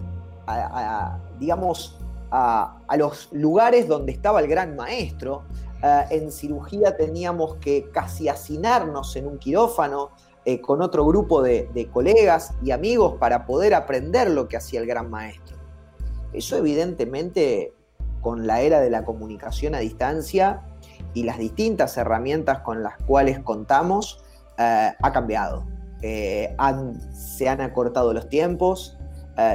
[1.38, 1.98] digamos,
[2.34, 5.44] a, los lugares donde estaba el gran maestro.
[5.82, 10.10] Eh, en cirugía teníamos que casi hacinarnos en un quirófano,
[10.46, 14.86] eh, con otro grupo de, colegas y amigos para poder aprender lo que hacía el
[14.86, 15.56] gran maestro.
[16.32, 17.72] Eso evidentemente
[18.20, 20.62] con la era de la comunicación a distancia
[21.14, 24.22] y las distintas herramientas con las cuales contamos,
[24.58, 25.66] eh, ha cambiado.
[26.02, 28.98] Se han acortado los tiempos,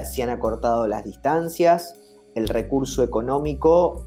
[0.04, 1.96] se han acortado las distancias,
[2.36, 4.04] el recurso económico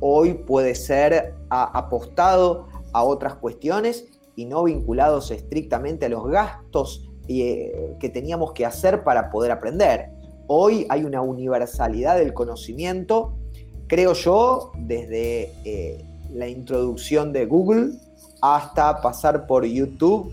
[0.00, 4.06] hoy puede ser apostado a otras cuestiones
[4.36, 10.10] y no vinculados estrictamente a los gastos eh, que teníamos que hacer para poder aprender.
[10.46, 13.36] Hoy hay una universalidad del conocimiento,
[13.86, 17.94] creo yo, desde eh, la introducción de Google
[18.40, 20.32] hasta pasar por YouTube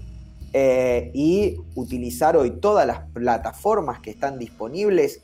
[0.58, 5.22] eh, y utilizar hoy todas las plataformas que están disponibles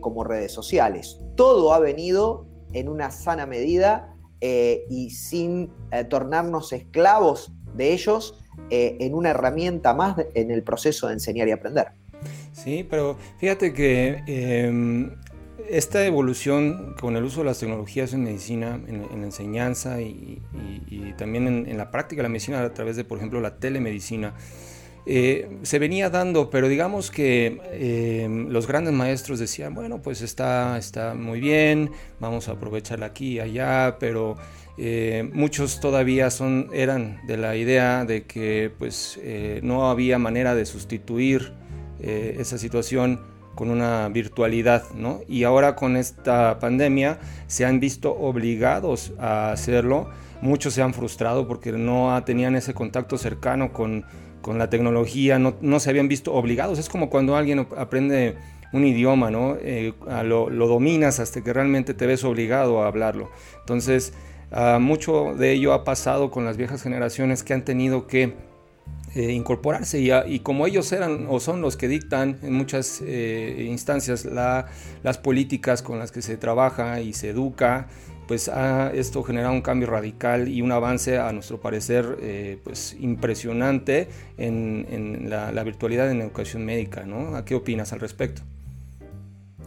[0.00, 1.18] como redes sociales.
[1.34, 5.72] Todo ha venido en una sana medida y sin
[6.08, 8.38] tornarnos esclavos de ellos
[8.70, 11.88] eh, en una herramienta más en el proceso de enseñar y aprender.
[12.52, 15.16] Sí, pero fíjate que em,
[15.68, 20.40] esta evolución con el uso de las tecnologías en medicina, en, la enseñanza y,
[21.18, 24.34] también en, la práctica de la medicina a través de, por ejemplo, la telemedicina,
[25.06, 30.78] eh, se venía dando, pero digamos que em, los grandes maestros decían, bueno, pues está,
[30.78, 31.90] está muy bien,
[32.20, 34.36] vamos a aprovecharla aquí y allá, pero
[34.76, 40.54] eh, muchos todavía son, eran de la idea de que pues, eh, no había manera
[40.54, 41.52] de sustituir
[42.00, 43.20] eh, esa situación
[43.54, 45.20] con una virtualidad, ¿no?
[45.28, 50.10] Y ahora con esta pandemia se han visto obligados a hacerlo.
[50.42, 54.04] Muchos se han frustrado porque no tenían ese contacto cercano con,
[54.44, 56.78] con la tecnología, no, no, se habían visto obligados.
[56.78, 58.36] Es como cuando alguien aprende
[58.72, 59.56] un idioma, ¿no?
[60.22, 63.30] lo, lo, dominas hasta que realmente te ves obligado a hablarlo.
[63.60, 64.12] Entonces,
[64.56, 68.34] Ah, mucho de ello ha pasado con las viejas generaciones que han tenido que
[69.16, 74.24] eh, incorporarse y, como ellos eran o son los que dictan en muchas eh, instancias
[74.24, 77.88] las políticas con las que se trabaja y se educa,
[78.26, 82.96] pues ha esto genera un cambio radical y un avance a nuestro parecer eh, pues
[82.98, 87.04] impresionante en, la, virtualidad en educación médica.
[87.04, 87.36] ¿no?
[87.36, 88.42] ¿A qué opinas al respecto?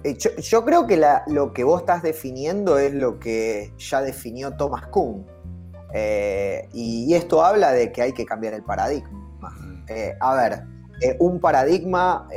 [0.04, 4.88] Eh, yo, creo que lo que vos estás definiendo es lo que ya definió Thomas
[4.88, 5.26] Kuhn.
[5.94, 9.24] Eh, y, esto habla de que hay que cambiar el paradigma.
[10.20, 10.64] A ver,
[11.20, 12.28] un paradigma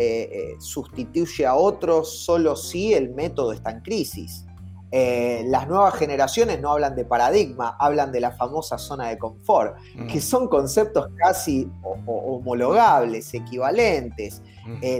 [0.61, 4.47] sustituye a otro solo si el método está en crisis.
[4.93, 9.76] Las nuevas generaciones no hablan de paradigma, hablan de la famosa zona de confort,
[10.11, 14.43] que son conceptos casi homologables, equivalentes.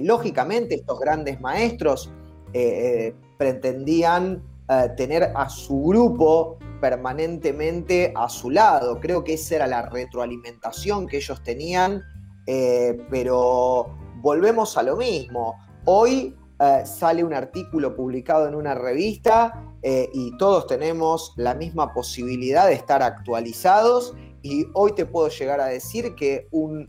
[0.03, 2.11] lógicamente, estos grandes maestros
[2.53, 9.01] eh, pretendían eh, tener a su grupo permanentemente a su lado.
[9.01, 12.03] Creo que esa era la retroalimentación que ellos tenían,
[12.47, 15.57] eh, pero volvemos a lo mismo.
[15.85, 16.37] Hoy
[16.85, 23.03] sale un artículo publicado en una revista y todos tenemos la misma posibilidad de estar
[23.03, 24.15] actualizados.
[24.43, 26.89] Y hoy te puedo llegar a decir que un,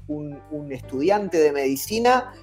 [0.72, 2.34] estudiante de medicina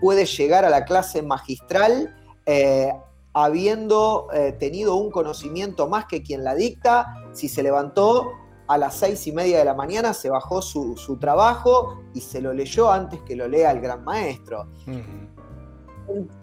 [0.00, 2.14] puede llegar a la clase magistral
[2.46, 2.92] eh,
[3.32, 8.32] habiendo eh, tenido un conocimiento más que quien la dicta, si se levantó
[8.66, 12.52] a las seis y media de la mañana, se bajó su, trabajo y se lo
[12.52, 14.66] leyó antes que lo lea el gran maestro.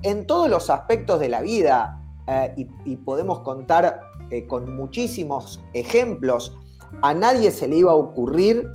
[0.01, 4.02] en, todos los aspectos de la vida, eh, y, podemos contar
[4.48, 6.58] con muchísimos ejemplos,
[7.02, 8.70] a nadie se le iba a ocurrir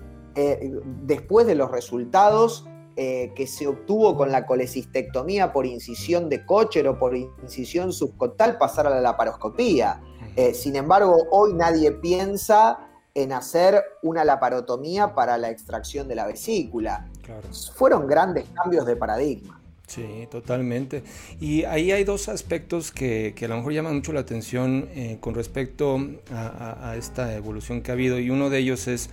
[1.04, 6.86] después de los resultados eh, que se obtuvo con la colecistectomía por incisión de Kocher
[6.88, 10.02] o por incisión subcotal pasar a la laparoscopía.
[10.36, 16.26] Eh, sin embargo, hoy nadie piensa en hacer una laparotomía para la extracción de la
[16.26, 17.08] vesícula.
[17.74, 19.61] Fueron grandes cambios de paradigma.
[19.94, 21.02] Sí, totalmente.
[21.38, 25.34] Y ahí hay dos aspectos que, a lo mejor llaman mucho la atención eh, con
[25.34, 29.10] respecto a, esta evolución que ha habido y uno de ellos es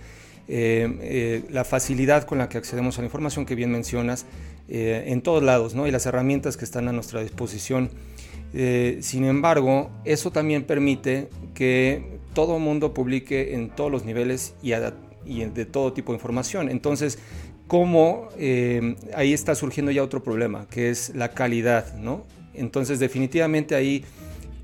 [0.48, 4.24] eh, eh, la facilidad con la que accedemos a la información que bien mencionas
[4.68, 5.86] eh, en todos lados, ¿no?
[5.86, 7.90] Y las herramientas que están a nuestra disposición.
[8.52, 14.72] sin embargo, eso también permite que todo mundo publique en todos los niveles y,
[15.26, 16.68] y de todo tipo de información.
[16.68, 17.18] Entonces,
[17.70, 18.28] ¿cómo
[19.14, 22.26] ahí está surgiendo ya otro problema, que es la calidad, ¿no?
[22.52, 24.04] Entonces, definitivamente ahí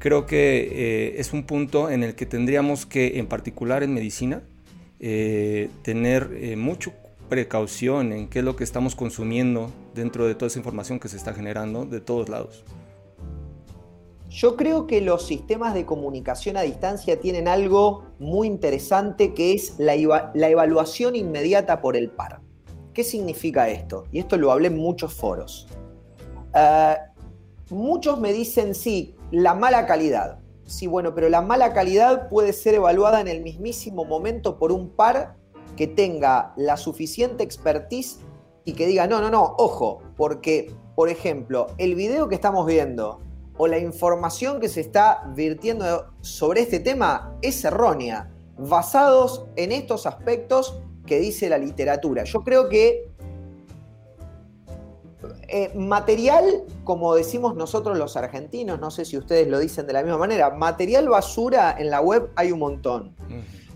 [0.00, 4.42] creo que es un punto en el que tendríamos que, en particular en medicina,
[4.98, 6.90] eh, tener eh, mucha
[7.28, 11.18] precaución en qué es lo que estamos consumiendo dentro de toda esa información que se
[11.18, 12.64] está generando de todos lados.
[14.30, 19.74] Yo creo que los sistemas de comunicación a distancia tienen algo muy interesante que es
[19.78, 22.40] la, evaluación inmediata por el par.
[22.96, 24.04] ¿Qué significa esto?
[24.10, 25.68] Y esto lo hablé en muchos foros.
[26.54, 26.96] Eh,
[27.68, 30.38] muchos me dicen, sí, la mala calidad.
[30.64, 34.88] Sí, bueno, pero la mala calidad puede ser evaluada en el mismísimo momento por un
[34.88, 35.36] par
[35.76, 38.20] que tenga la suficiente expertise
[38.64, 43.20] y que diga, no, no, no, ojo, porque, por ejemplo, el video que estamos viendo
[43.58, 50.06] o la información que se está virtiendo sobre este tema es errónea, basados en estos
[50.06, 52.24] aspectos que dice la literatura.
[52.24, 53.08] Yo creo que
[55.48, 60.02] eh, material, como decimos nosotros los argentinos, no sé si ustedes lo dicen de la
[60.02, 63.14] misma manera, material basura en la web hay un montón.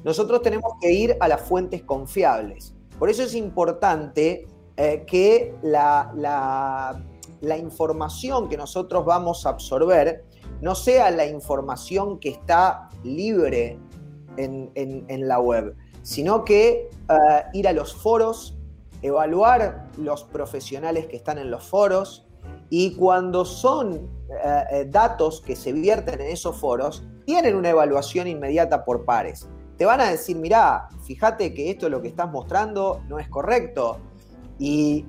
[0.03, 2.75] Nosotros tenemos que ir a las fuentes confiables.
[2.99, 6.13] Por eso es importante eh, que la,
[7.41, 10.25] la, información que nosotros vamos a absorber
[10.61, 13.79] no sea la información que está libre
[14.37, 18.57] en, la web, sino que eh, ir a los foros,
[19.03, 22.27] evaluar los profesionales que están en los foros
[22.69, 28.27] y cuando son eh, eh, datos que se vierten en esos foros, tienen una evaluación
[28.27, 29.49] inmediata por pares.
[29.77, 33.29] Te van a decir, mirá, fíjate que esto es lo que estás mostrando no es
[33.29, 33.99] correcto.
[34.59, 35.07] Y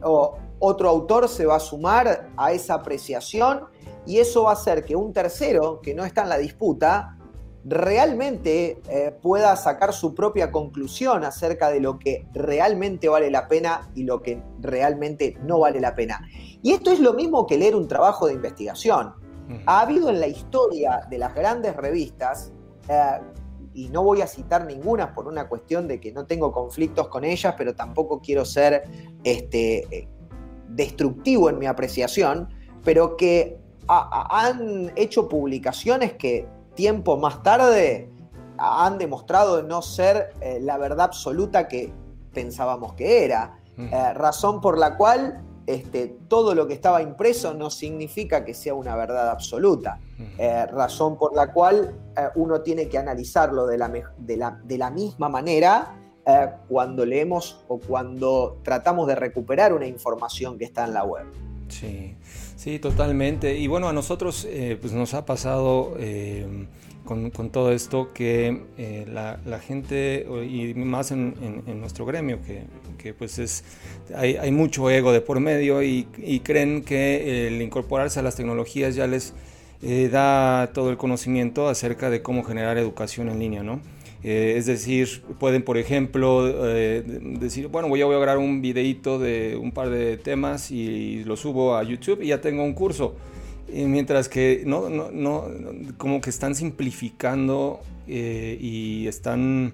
[0.59, 3.65] otro autor se va a sumar a esa apreciación
[4.05, 7.17] y eso va a hacer que un tercero que no está en la disputa
[7.63, 13.89] realmente eh, pueda sacar su propia conclusión acerca de lo que realmente vale la pena
[13.95, 16.27] y lo que realmente no vale la pena.
[16.63, 19.13] Y esto es lo mismo que leer un trabajo de investigación.
[19.65, 22.53] Ha habido en la historia de las grandes revistas,
[22.87, 23.19] eh,
[23.73, 27.23] y no voy a citar ninguna por una cuestión de que no tengo conflictos con
[27.23, 28.83] ellas, pero tampoco quiero ser
[29.23, 30.07] este, eh,
[30.69, 32.49] destructivo en mi apreciación,
[32.83, 33.57] pero que
[33.87, 38.09] han hecho publicaciones que tiempo más tarde
[38.57, 41.91] han demostrado no ser eh, la verdad absoluta que
[42.33, 43.57] pensábamos que era.
[43.77, 48.75] Eh, razón por la cual este, todo lo que estaba impreso no significa que sea
[48.75, 49.99] una verdad absoluta.
[50.37, 51.95] Eh, razón por la cual
[52.35, 55.97] uno tiene que analizarlo de la, de la, de la misma manera
[56.69, 61.25] cuando leemos o cuando tratamos de recuperar una información que está en la web.
[61.69, 62.15] Sí,
[62.61, 63.57] sí, totalmente.
[63.57, 66.45] Y bueno, a nosotros eh, pues nos ha pasado eh,
[67.05, 71.33] con, todo esto que eh, la, gente, y más en,
[71.79, 72.39] nuestro gremio,
[72.97, 73.63] que, pues es,
[74.15, 76.05] hay, mucho ego de por medio y,
[76.43, 79.33] creen que el incorporarse a las tecnologías ya les
[80.11, 83.81] da todo el conocimiento acerca de cómo generar educación en línea, ¿no?
[84.23, 87.03] Eh, es decir, pueden, por ejemplo, eh,
[87.39, 91.23] decir, bueno, voy a, voy a grabar un videito de un par de temas y
[91.23, 93.15] lo subo a YouTube y ya tengo un curso.
[93.67, 95.45] Y mientras que no, no, no,
[95.97, 99.73] como que están simplificando eh, y están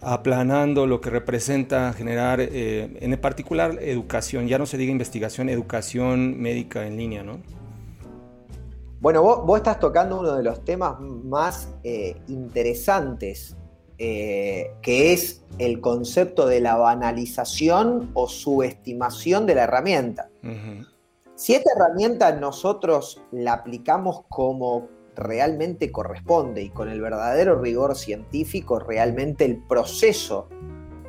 [0.00, 6.86] aplanando lo que representa generar, en particular, educación, ya no se diga investigación, educación médica
[6.86, 7.40] en línea, ¿no?
[9.00, 11.68] Bueno, vos, vos, estás tocando uno de los temas más
[12.28, 13.57] interesantes
[13.98, 20.30] eh, que es el concepto de la banalización o subestimación de la herramienta.
[21.34, 28.78] Si esta herramienta nosotros la aplicamos como realmente corresponde y con el verdadero rigor científico,
[28.78, 30.48] realmente el proceso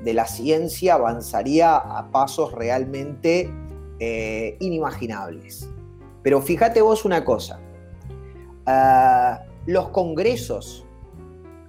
[0.03, 3.53] de la ciencia avanzaría a pasos realmente
[3.99, 5.69] eh, inimaginables.
[6.23, 7.59] Pero fíjate vos una cosa,
[8.65, 10.87] ah, los congresos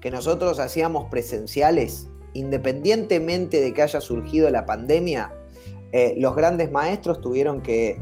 [0.01, 5.33] que nosotros hacíamos presenciales, independientemente de que haya surgido la pandemia,
[5.93, 7.99] eh, los grandes maestros tuvieron que,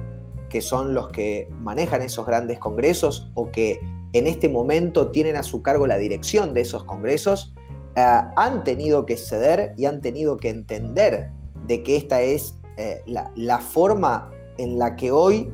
[0.48, 3.80] que son los que manejan esos grandes congresos o que
[4.12, 7.54] en este momento tienen a su cargo la dirección de esos congresos,
[7.96, 11.30] eh, han tenido que ceder y han tenido que entender
[11.66, 15.50] de que esta es eh, la, forma en la que hoy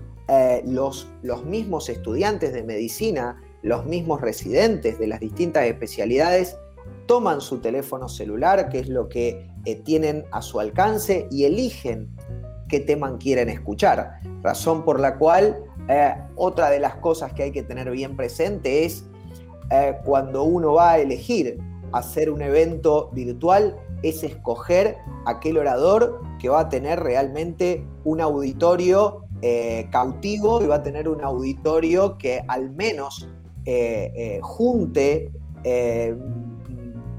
[0.65, 6.59] los, los mismos estudiantes de medicina los mismos residentes de las distintas especialidades
[7.07, 12.15] toman su teléfono celular, que es lo que eh, tienen a su alcance, y eligen
[12.69, 14.21] qué tema quieren escuchar.
[14.43, 18.85] Razón por la cual eh, otra de las cosas que hay que tener bien presente
[18.85, 19.07] es
[19.71, 21.59] eh, cuando uno va a elegir
[21.93, 29.23] hacer un evento virtual, es escoger aquel orador que va a tener realmente un auditorio
[29.91, 33.29] cautivo y va a tener un auditorio que al menos
[33.67, 35.33] eh, eh, junte,
[35.65, 36.15] eh,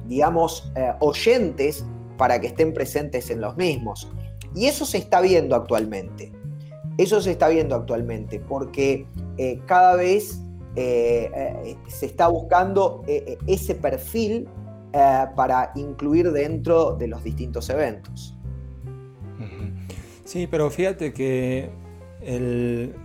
[0.07, 1.83] digamos, oyentes
[2.17, 4.11] para que estén presentes en los mismos.
[4.53, 6.31] Y eso se está viendo actualmente.
[6.97, 9.05] Eso se está viendo actualmente porque
[9.65, 10.41] cada vez
[10.75, 13.03] se está buscando
[13.47, 14.47] ese perfil
[14.91, 18.37] para incluir dentro de los distintos eventos.
[20.23, 21.69] Sí, pero fíjate que
[22.21, 22.95] el,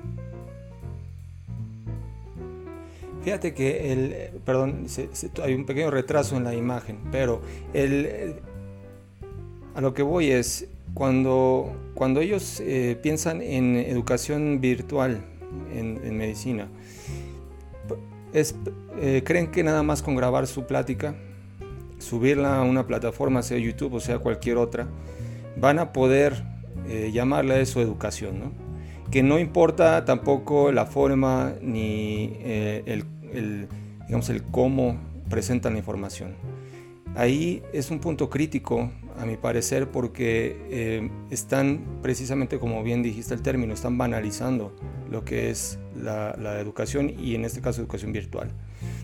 [3.23, 4.87] Fíjate que el, perdón,
[5.43, 7.43] hay un pequeño retraso en la imagen, pero
[7.75, 8.37] el,
[9.75, 15.23] a lo que voy es, cuando, cuando ellos eh, piensan en educación virtual
[15.73, 16.69] en, medicina,
[18.33, 18.55] es,
[19.01, 21.15] eh, creen que nada más con grabar su plática,
[21.99, 24.89] subirla a una plataforma, sea YouTube o sea cualquier otra,
[25.57, 26.43] van a poder
[26.89, 28.53] eh, llamarle a eso educación, ¿no?
[29.11, 32.83] Que no importa tampoco la forma ni eh,
[33.33, 33.69] el,
[34.07, 34.99] digamos, el cómo
[35.29, 36.35] presentan la información.
[37.17, 43.35] Ahí es un punto crítico, a mi parecer, porque eh, están, precisamente como bien dijiste
[43.35, 44.75] el término, están banalizando
[45.11, 48.51] lo que es la, educación y en este caso educación virtual.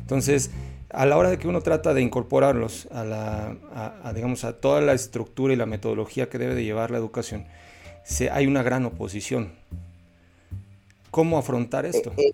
[0.00, 0.52] Entonces,
[0.90, 4.92] a la hora de que uno trata de incorporarlos a, la, digamos, a toda la
[4.92, 7.44] estructura y la metodología que debe de llevar la educación,
[8.04, 9.50] se, hay una gran oposición
[11.10, 12.12] ¿Cómo afrontar eh, esto?
[12.16, 12.32] Eh,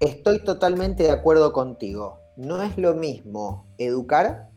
[0.00, 2.18] estoy totalmente de acuerdo contigo.
[2.36, 4.50] No es lo mismo educar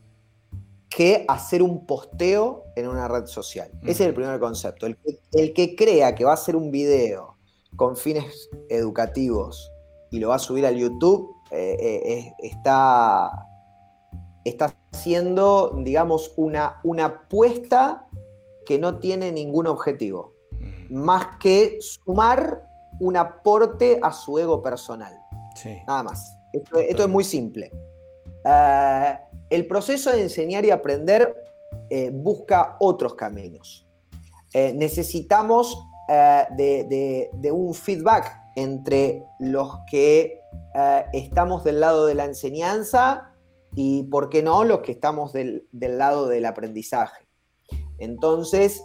[0.90, 3.70] que hacer un posteo en una red social.
[3.84, 4.88] Ese es el primer concepto.
[4.88, 7.36] El que, crea que va a hacer un video
[7.76, 9.72] con fines educativos
[10.10, 13.30] y lo va a subir al YouTube, eh, está,
[14.44, 18.08] está haciendo, digamos, una, una apuesta
[18.66, 20.34] que no tiene ningún objetivo,
[20.90, 22.67] más que sumar
[23.00, 25.14] un aporte a su ego personal.
[25.88, 26.38] Nada más.
[26.54, 27.72] Esto, es muy simple.
[28.46, 29.20] Eh,
[29.50, 31.36] el proceso de enseñar y aprender
[31.90, 33.88] eh, busca otros caminos.
[34.54, 40.40] Eh, necesitamos de, un feedback entre los que
[41.12, 43.34] estamos del lado de la enseñanza
[43.76, 47.28] y, ¿por qué no?, los que estamos del, del lado del aprendizaje.
[47.98, 48.82] Entonces,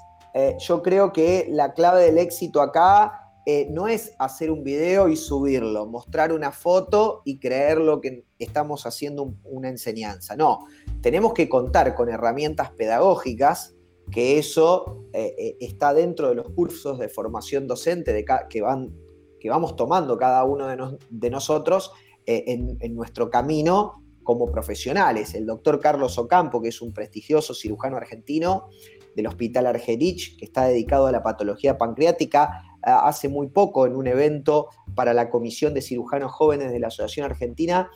[0.59, 5.17] yo creo que la clave del éxito acá eh, no es hacer un video y
[5.17, 10.37] subirlo, mostrar una foto y creer lo que estamos haciendo una enseñanza.
[10.37, 10.67] No,
[11.01, 13.75] tenemos que contar con herramientas pedagógicas
[14.13, 18.95] que eso eh, eh, está dentro de los cursos de formación docente que, van,
[19.41, 20.69] que vamos tomando cada uno
[21.11, 21.91] de, nosotros
[22.27, 25.35] en, en, nuestro camino como profesionales.
[25.35, 28.69] El doctor Carlos Ocampo, que es un prestigioso cirujano argentino
[29.17, 34.07] del Hospital Argerich, que está dedicado a la patología pancreática, hace muy poco en un
[34.07, 37.91] evento para la Comisión de Cirujanos Jóvenes de la Asociación Argentina,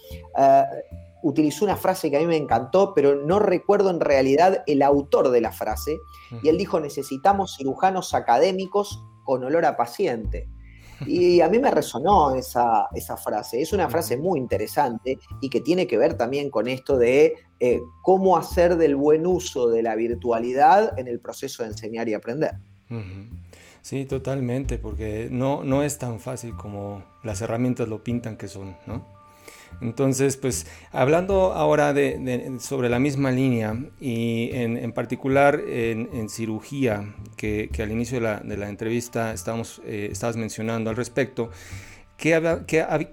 [1.23, 5.31] utilizó una frase que a mí me encantó, pero no recuerdo en realidad el autor
[5.31, 5.99] de la frase,
[6.43, 10.49] y él dijo, necesitamos cirujanos académicos con olor a paciente.
[11.05, 13.61] Y a mí me resonó esa, esa frase.
[13.61, 17.83] Es una frase muy interesante y que tiene que ver también con esto de eh,
[18.03, 22.55] cómo hacer del buen uso de la virtualidad en el proceso de enseñar y aprender.
[23.87, 28.77] Sí, totalmente, porque no, no es tan fácil como las herramientas lo pintan que son,
[28.85, 29.07] ¿no?
[29.81, 37.71] Entonces, pues hablando ahora de, sobre la misma línea y en, particular en, cirugía, que,
[37.79, 41.51] al inicio de la, entrevista estábamos, eh, estabas mencionando al respecto,
[42.17, 42.65] ¿qué,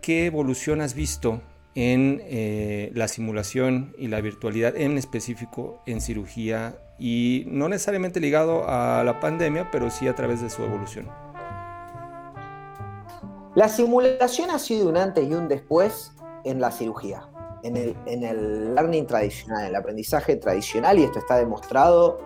[0.01, 1.43] qué, evolución has visto
[1.75, 8.67] en eh, la simulación y la virtualidad en específico en cirugía y no necesariamente ligado
[8.67, 11.09] a la pandemia, pero sí a través de su evolución?
[13.55, 16.11] La simulación ha sido un antes y un después
[16.43, 17.29] en la cirugía,
[17.63, 22.19] en el, en el learning tradicional, en el aprendizaje tradicional, y esto está demostrado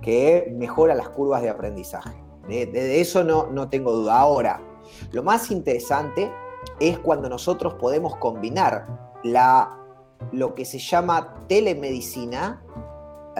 [0.00, 2.16] que mejora las curvas de aprendizaje.
[2.48, 4.20] De, eso no, no tengo duda.
[4.20, 4.60] Ahora,
[5.12, 6.30] lo más interesante
[6.80, 8.86] es cuando nosotros podemos combinar
[9.22, 9.76] la,
[10.32, 12.62] lo que se llama telemedicina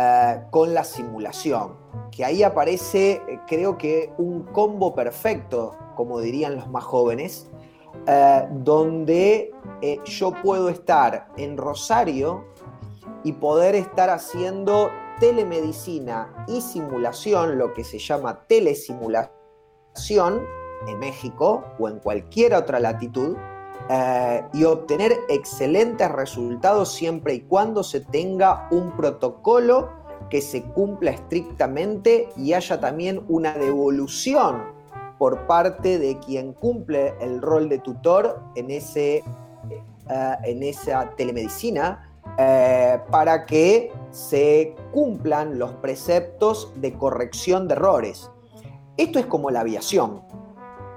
[0.00, 1.76] eh, con la simulación,
[2.12, 7.50] que ahí aparece eh, creo que un combo perfecto, como dirían los más jóvenes,
[8.06, 9.52] eh, donde
[10.04, 12.44] yo puedo estar en Rosario
[13.24, 14.88] y poder estar haciendo
[15.18, 20.46] telemedicina y simulación, lo que se llama telesimulación,
[20.86, 23.36] en México o en cualquier otra latitud,
[23.90, 29.90] eh, y obtener excelentes resultados siempre y cuando se tenga un protocolo
[30.30, 34.62] que se cumpla estrictamente y haya también una devolución
[35.18, 42.08] por parte de quien cumple el rol de tutor en, ese, eh, en esa telemedicina
[42.38, 48.30] eh, para que se cumplan los preceptos de corrección de errores.
[48.96, 50.22] Esto es como la aviación.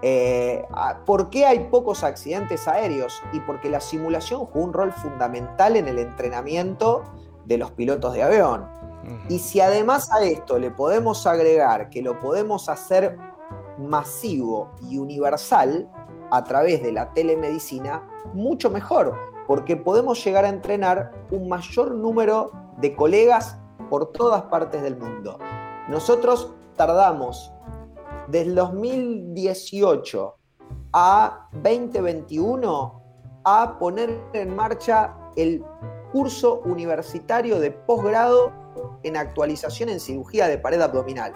[0.02, 0.66] Eh,
[1.06, 3.22] ¿Por qué hay pocos accidentes aéreos?
[3.34, 7.04] Y porque la simulación juega un rol fundamental en el entrenamiento
[7.46, 8.68] de los pilotos de avión.
[9.30, 13.18] Y si además a esto le podemos agregar que lo podemos hacer
[13.78, 15.90] masivo y universal
[16.30, 19.16] a través de la telemedicina, mucho mejor,
[19.48, 23.58] porque podemos llegar a entrenar un mayor número de colegas
[23.90, 25.38] por todas partes del mundo.
[25.90, 27.52] Nosotros tardamos
[28.32, 30.36] desde 2018
[30.94, 33.02] a 2021
[33.44, 35.64] a poner en marcha el
[36.14, 38.54] curso universitario de posgrado
[39.04, 41.34] en actualización en cirugía de pared abdominal.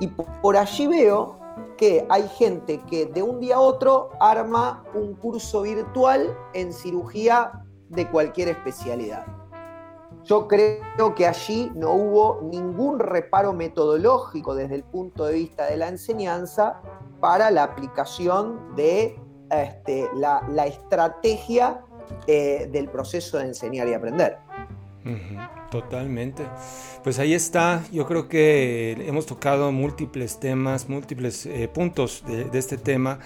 [0.00, 1.38] Y por allí veo
[1.76, 7.64] que hay gente que de un día a otro arma un curso virtual en cirugía
[7.88, 9.24] de cualquier especialidad.
[10.24, 15.76] Yo creo que allí no hubo ningún reparo metodológico desde el punto de vista de
[15.76, 16.80] la enseñanza
[17.20, 19.20] para la aplicación de
[19.50, 21.84] este, la, estrategia
[22.26, 24.38] eh, del proceso de enseñar y aprender.
[25.70, 26.44] Totalmente.
[27.02, 32.78] Pues ahí está, yo creo que hemos tocado múltiples temas, múltiples eh, puntos de, este
[32.78, 33.18] tema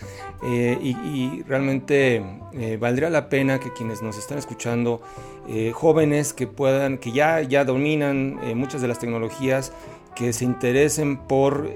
[0.42, 2.22] eh, y, realmente
[2.54, 5.02] eh, valdría la pena que quienes nos están escuchando,
[5.72, 9.72] jóvenes que puedan, que ya, ya dominan muchas de las tecnologías,
[10.14, 11.70] que se interesen por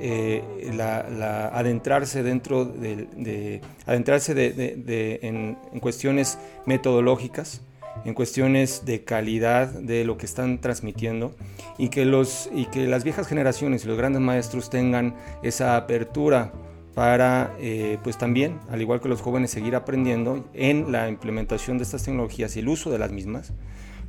[0.75, 7.63] la, adentrarse dentro de, adentrarse de, en cuestiones metodológicas
[8.05, 11.35] en cuestiones de calidad de lo que están transmitiendo
[11.79, 16.53] y que, los, y que las viejas generaciones y los grandes maestros tengan esa apertura
[16.95, 21.85] para eh, pues también, al igual que los jóvenes, seguir aprendiendo en la implementación de
[21.85, 23.53] estas tecnologías y el uso de las mismas,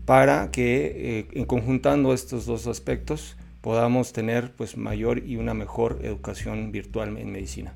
[0.06, 6.74] para que eh, conjuntando estos dos aspectos podamos tener pues mayor y una mejor educación
[6.74, 7.74] virtual en medicina.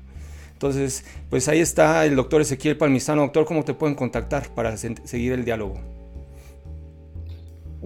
[0.52, 3.22] Entonces, pues ahí está el doctor Ezequiel Palmisano.
[3.22, 5.97] Doctor, ¿cómo te pueden contactar para seguir el diálogo?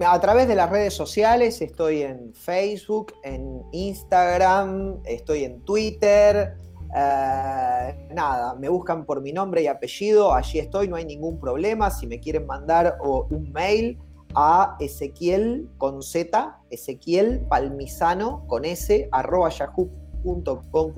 [0.01, 6.55] A través de las redes sociales, estoy en Facebook, en Instagram, estoy en Twitter.
[6.95, 11.91] Eh, nada, me buscan por mi nombre y apellido, allí estoy, no hay ningún problema.
[11.91, 13.99] Si me quieren mandar un mail
[14.33, 20.93] a Ezequiel con Z, Ezequiel Palmisano con S, arroba yahoo.com.ar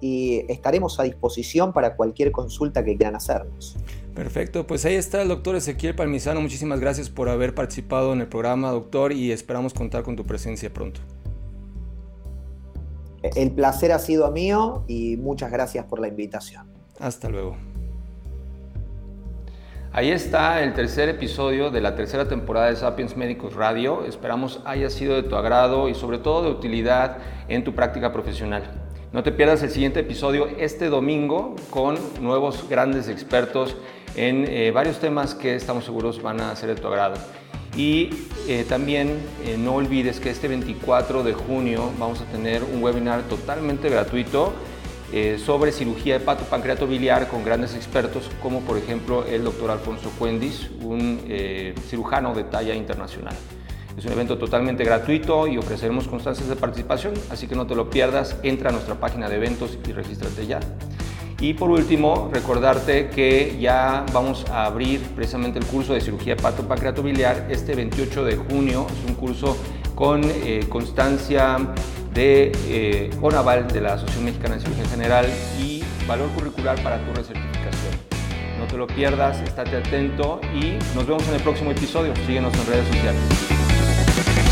[0.00, 3.76] y estaremos a disposición para cualquier consulta que quieran hacernos.
[4.14, 6.40] Perfecto, pues ahí está el doctor Ezequiel Palmisano.
[6.40, 10.72] Muchísimas gracias por haber participado en el programa, doctor, y esperamos contar con tu presencia
[10.72, 11.00] pronto.
[13.22, 16.66] El placer ha sido mío y muchas gracias por la invitación.
[16.98, 17.56] Hasta luego.
[19.92, 24.04] Ahí está el tercer episodio de la tercera temporada de Sapiens Médicos Radio.
[24.04, 27.18] Esperamos haya sido de tu agrado y sobre todo de utilidad
[27.48, 28.87] en tu práctica profesional.
[29.10, 33.74] No te pierdas el siguiente episodio este domingo con nuevos grandes expertos
[34.16, 37.14] en eh, varios temas que estamos seguros van a ser de tu agrado.
[37.74, 38.10] Y
[38.48, 43.22] eh, también eh, no olvides que este 24 de junio vamos a tener un webinar
[43.22, 44.52] totalmente gratuito
[45.42, 51.18] sobre cirugía hepatopancreatobiliar con grandes expertos como por ejemplo el doctor Alfonso Cuendis, un
[51.88, 53.34] cirujano de talla internacional.
[53.98, 57.90] Es un evento totalmente gratuito y ofreceremos constancias de participación, así que no te lo
[57.90, 60.60] pierdas, entra a nuestra página de eventos y regístrate ya.
[61.40, 67.48] Y por último, recordarte que ya vamos a abrir precisamente el curso de cirugía hepatopancreatobiliar
[67.50, 68.86] este 28 de junio.
[68.88, 69.56] Es un curso
[69.96, 71.56] con eh, constancia
[72.14, 75.26] de eh, ONAVAL, de la Asociación Mexicana de Cirugía General,
[75.60, 77.94] y valor curricular para tu recertificación.
[78.60, 82.12] No te lo pierdas, estate atento y nos vemos en el próximo episodio.
[82.26, 83.57] Síguenos en redes sociales.
[84.18, 84.47] Thank you.